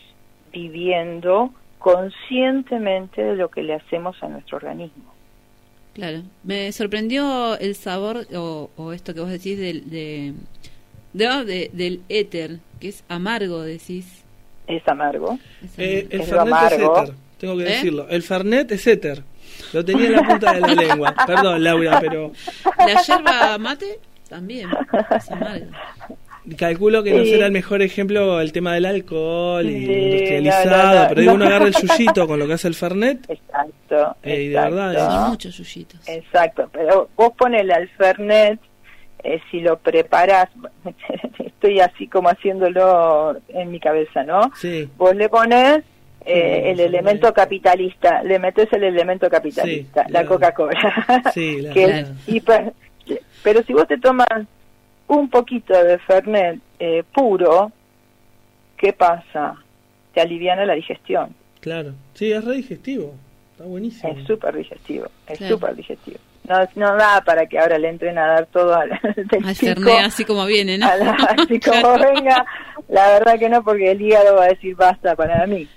[0.52, 5.14] Viviendo conscientemente de lo que le hacemos a nuestro organismo.
[5.94, 6.22] Claro.
[6.44, 10.34] Me sorprendió el sabor o, o esto que vos decís del, de,
[11.14, 14.24] de- de- del éter, que es amargo, decís.
[14.70, 15.38] Es amargo.
[15.64, 16.16] Es Eh, amargo.
[16.16, 17.00] el Es Fernet es amargo.
[17.02, 17.70] éter, tengo que ¿Eh?
[17.70, 18.08] decirlo.
[18.10, 19.24] El Fernet es éter.
[19.74, 21.16] Lo tenía en la punta de la lengua.
[21.28, 22.32] Perdón, Laura, pero
[22.78, 24.00] La yerba mate
[24.30, 24.70] también
[25.18, 25.66] es amargo.
[26.58, 30.70] calculo que no será el mejor ejemplo el tema del alcohol y Sí, industrializado.
[30.70, 31.50] no, no, no, pero digo, uno no.
[31.50, 33.30] agarra el yuyito con lo que hace el Fernet.
[33.30, 34.16] Exacto.
[34.24, 34.76] Eh, y de exacto.
[34.76, 36.08] verdad Son muchos yuyitos.
[36.08, 38.60] Exacto, pero vos ponele al Fernet,
[39.24, 40.50] eh, si lo preparas,
[41.40, 44.52] estoy así como haciéndolo en mi cabeza, ¿no?
[44.56, 44.90] Sí.
[44.98, 45.84] Vos le pones
[46.26, 47.34] eh, Sí, el elemento sí.
[47.34, 50.30] capitalista, le metes el elemento capitalista, Sí, la claro.
[50.30, 52.08] Coca-Cola, Sí, la- que Claro.
[52.08, 52.74] es hiper-
[53.44, 54.28] pero si vos te tomas
[55.08, 57.72] un poquito de Fernet eh, puro,
[58.78, 59.56] ¿qué pasa?
[60.14, 61.34] Te aliviana la digestión.
[61.62, 61.94] Claro.
[62.14, 63.16] Sí, es re digestivo.
[63.52, 64.14] Está buenísimo.
[64.14, 65.56] Es súper digestivo, es Claro.
[65.56, 66.18] súper digestivo.
[66.48, 68.92] No, no da para que ahora le entren a dar todo al,
[69.44, 70.88] Al así como viene, ¿no?
[70.88, 72.46] la- así como venga,
[72.88, 75.68] la verdad que no, porque el hígado va a decir basta para mí.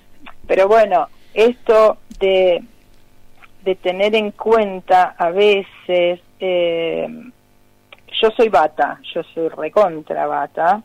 [0.47, 2.63] Pero bueno, esto de,
[3.63, 7.07] de tener en cuenta a veces, eh,
[8.21, 10.81] yo soy bata, yo soy recontra bata,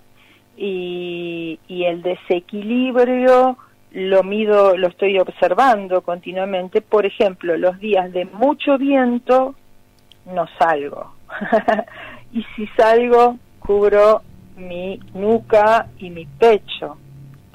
[0.56, 3.56] y, y el desequilibrio
[3.92, 6.80] lo mido, lo estoy observando continuamente.
[6.82, 9.54] Por ejemplo, los días de mucho viento
[10.28, 11.12] no salgo.
[12.32, 14.22] y si salgo, cubro
[14.56, 16.98] mi nuca y mi pecho,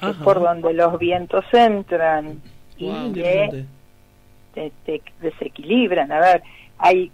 [0.00, 2.40] que es por donde los vientos entran
[2.78, 3.66] y Wow, me- interesante.
[4.54, 6.10] te, te desequilibran.
[6.12, 6.42] A ver,
[6.78, 7.10] hay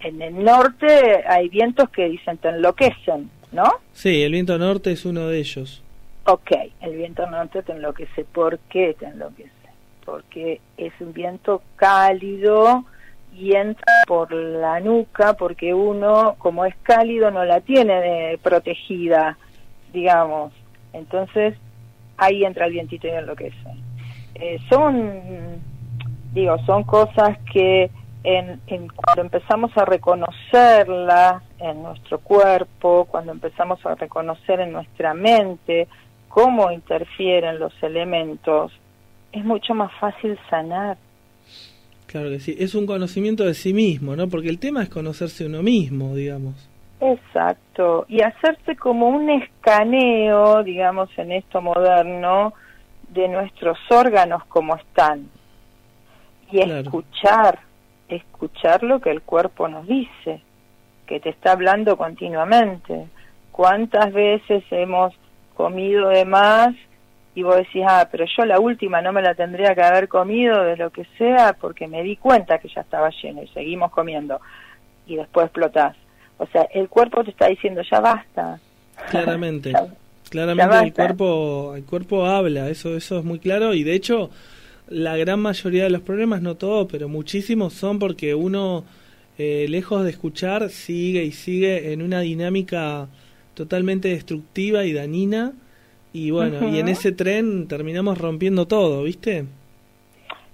[0.00, 3.64] en el norte hay vientos que dicen te enloquecen, ¿no?
[3.92, 5.82] Sí, el viento norte es uno de ellos.
[6.26, 6.50] Ok,
[6.82, 8.24] el viento norte te enloquece.
[8.24, 9.50] ¿Por qué te enloquece?
[10.04, 12.84] Porque es un viento cálido
[13.34, 19.36] y entra por la nuca porque uno, como es cálido, no la tiene eh, protegida,
[19.92, 20.52] digamos.
[20.92, 21.56] Entonces,
[22.16, 23.56] ahí entra el vientito y enloquece.
[24.34, 25.60] Eh, son,
[26.32, 27.90] digo, son cosas que
[28.22, 35.12] en, en cuando empezamos a reconocerlas en nuestro cuerpo, cuando empezamos a reconocer en nuestra
[35.12, 35.88] mente
[36.28, 38.72] cómo interfieren los elementos,
[39.32, 40.96] es mucho más fácil sanar.
[42.14, 42.54] Claro que sí.
[42.56, 44.28] Es un conocimiento de sí mismo, ¿no?
[44.28, 46.70] Porque el tema es conocerse uno mismo, digamos.
[47.00, 52.54] Exacto, y hacerse como un escaneo, digamos, en esto moderno,
[53.08, 55.28] de nuestros órganos como están.
[56.52, 56.82] Y Claro.
[56.82, 57.58] escuchar,
[58.08, 60.40] escuchar lo que el cuerpo nos dice,
[61.08, 63.08] que te está hablando continuamente.
[63.50, 65.12] ¿Cuántas veces hemos
[65.56, 66.76] comido de más
[67.34, 70.62] y vos decís, ah, pero yo la última no me la tendría que haber comido
[70.64, 74.40] de lo que sea porque me di cuenta que ya estaba lleno y seguimos comiendo
[75.06, 75.96] y después explotás.
[76.38, 78.58] O sea, el cuerpo te está diciendo, ya basta.
[79.10, 79.72] Claramente.
[79.72, 79.86] Ya-
[80.30, 84.30] Claramente ya el cuerpo, el cuerpo habla, eso, eso es muy claro y de hecho
[84.88, 88.84] la gran mayoría de los problemas, no todos, pero muchísimos son porque uno,
[89.38, 93.06] eh, lejos de escuchar, sigue y sigue en una dinámica
[93.52, 95.52] totalmente destructiva y dañina
[96.14, 99.46] y bueno, y en ese tren terminamos rompiendo todo, ¿viste?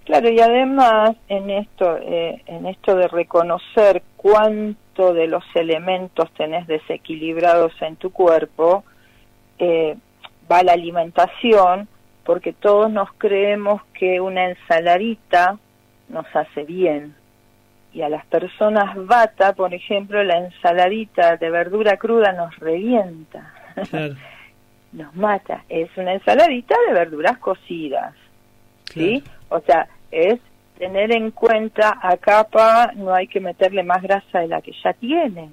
[0.07, 6.67] Claro, y además en esto, eh, en esto de reconocer cuánto de los elementos tenés
[6.67, 8.85] desequilibrados en tu cuerpo,
[9.59, 9.99] eh,
[10.51, 11.89] va la alimentación,
[12.25, 15.59] porque todos nos creemos que una ensaladita
[16.09, 17.15] nos hace bien.
[17.93, 23.53] Y a las personas bata, por ejemplo, la ensaladita de verdura cruda nos revienta,
[23.91, 24.15] Claro,
[24.93, 25.65] nos mata.
[25.69, 28.15] Es una ensaladita de verduras cocidas.
[28.93, 29.23] ¿sí?
[29.49, 30.41] O sea, es
[30.79, 34.93] tener en cuenta a capa no hay que meterle más grasa de la que ya
[34.95, 35.51] tiene.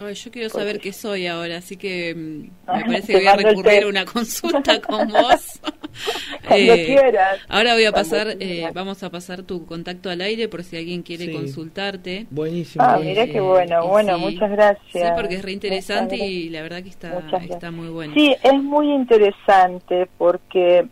[0.00, 2.40] Ay, yo quiero saber qué soy ahora, así que mm,
[2.76, 5.60] me parece que voy a recurrir a una consulta con vos.
[6.48, 7.38] Cuando Eh, quieras.
[7.48, 11.02] Ahora voy a pasar, eh, vamos a pasar tu contacto al aire por si alguien
[11.02, 11.32] quiere Sí.
[11.32, 12.26] consultarte.
[12.30, 12.84] Buenísimo.
[12.84, 13.22] Ah, buenísimo.
[13.22, 13.84] mira qué bueno.
[13.84, 14.20] Eh, Bueno, sí.
[14.22, 14.86] muchas gracias.
[14.92, 18.14] Sí, porque es reinteresante y la verdad que está, está muy bueno.
[18.14, 20.86] Sí, es muy interesante porque,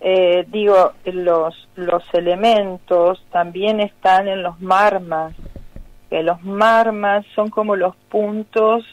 [0.00, 5.34] eh, digo, los, los elementos también están en los marmas,
[6.10, 8.84] que los marmas son como los puntos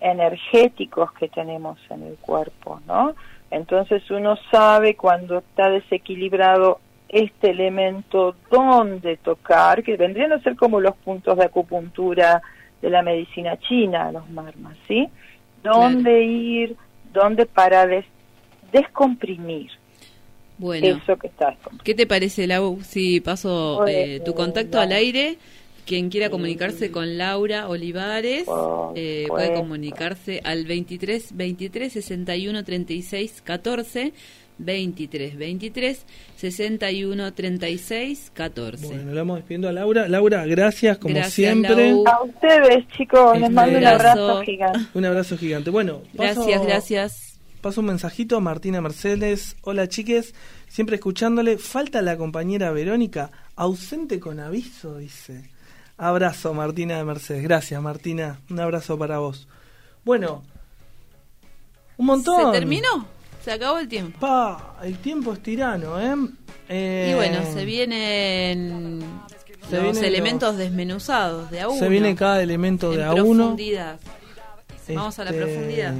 [0.00, 3.14] energéticos que tenemos en el cuerpo, ¿no?
[3.50, 10.80] Entonces uno sabe cuando está desequilibrado este elemento dónde tocar, que vendrían a ser como
[10.80, 12.40] los puntos de acupuntura
[12.80, 15.08] de la medicina china, los marmas, ¿sí?
[15.62, 16.76] Dónde ir,
[17.12, 18.06] dónde para des-
[18.72, 19.70] descomprimir
[20.58, 21.54] Bueno, eso que está.
[21.84, 25.36] ¿qué te parece, Lau, si paso eh, tu contacto al aire?
[25.86, 28.44] Quien quiera comunicarse con Laura Olivares
[28.94, 34.12] eh, puede comunicarse al 23 23 61 36 14
[34.58, 36.06] 23 23
[36.36, 38.86] 61 36 14.
[38.86, 40.06] Bueno, le vamos despidiendo a Laura.
[40.08, 41.90] Laura, gracias como Gracias, siempre.
[41.90, 42.04] Lau.
[42.06, 44.22] A ustedes, chicos, les Este, mando un abrazo.
[44.30, 44.78] abrazo gigante.
[44.94, 45.70] Un abrazo gigante.
[45.70, 47.40] Bueno, paso- Gracias, gracias.
[47.60, 49.56] Paso un mensajito a Martina Mercedes.
[49.62, 50.34] Hola chiques,
[50.68, 51.58] siempre escuchándole.
[51.58, 55.42] Falta la compañera Verónica, ausente con aviso, dice.
[55.98, 57.42] Abrazo Martina de Mercedes.
[57.42, 59.46] Gracias Martina, un abrazo para vos.
[60.04, 60.42] Bueno,
[61.96, 62.52] un montón.
[62.52, 63.06] ¿Se terminó?
[63.44, 64.18] Se acabó el tiempo.
[64.20, 66.14] Pa, el tiempo es tirano, ¿eh?
[66.68, 69.00] Eh, Y bueno, se vienen
[69.68, 71.78] Se los vienen elementos desmenuzados de a uno.
[71.78, 73.24] Se viene cada elemento en de a uno.
[73.44, 73.98] profundidad.
[74.88, 75.94] Vamos a la Este, profundidad.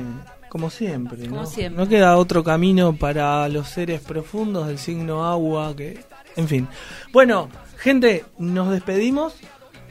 [0.48, 1.46] Como siempre, Como ¿no?
[1.46, 1.82] siempre.
[1.82, 6.04] No queda otro camino para los seres profundos del signo agua que...
[6.36, 6.68] En fin.
[7.12, 9.34] Bueno, gente, nos despedimos.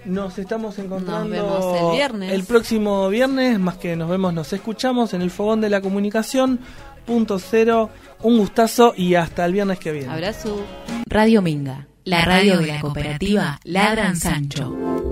[0.05, 2.31] Nos estamos encontrando vemos el viernes.
[2.31, 6.59] el próximo viernes, más que nos vemos, nos escuchamos en el Fogón de la Comunicación,
[7.05, 7.89] punto cero.
[8.23, 10.11] Un gustazo y hasta el viernes que viene.
[10.11, 10.63] Abrazo.
[11.07, 15.10] Radio Minga, la radio de la cooperativa Ladran Sancho.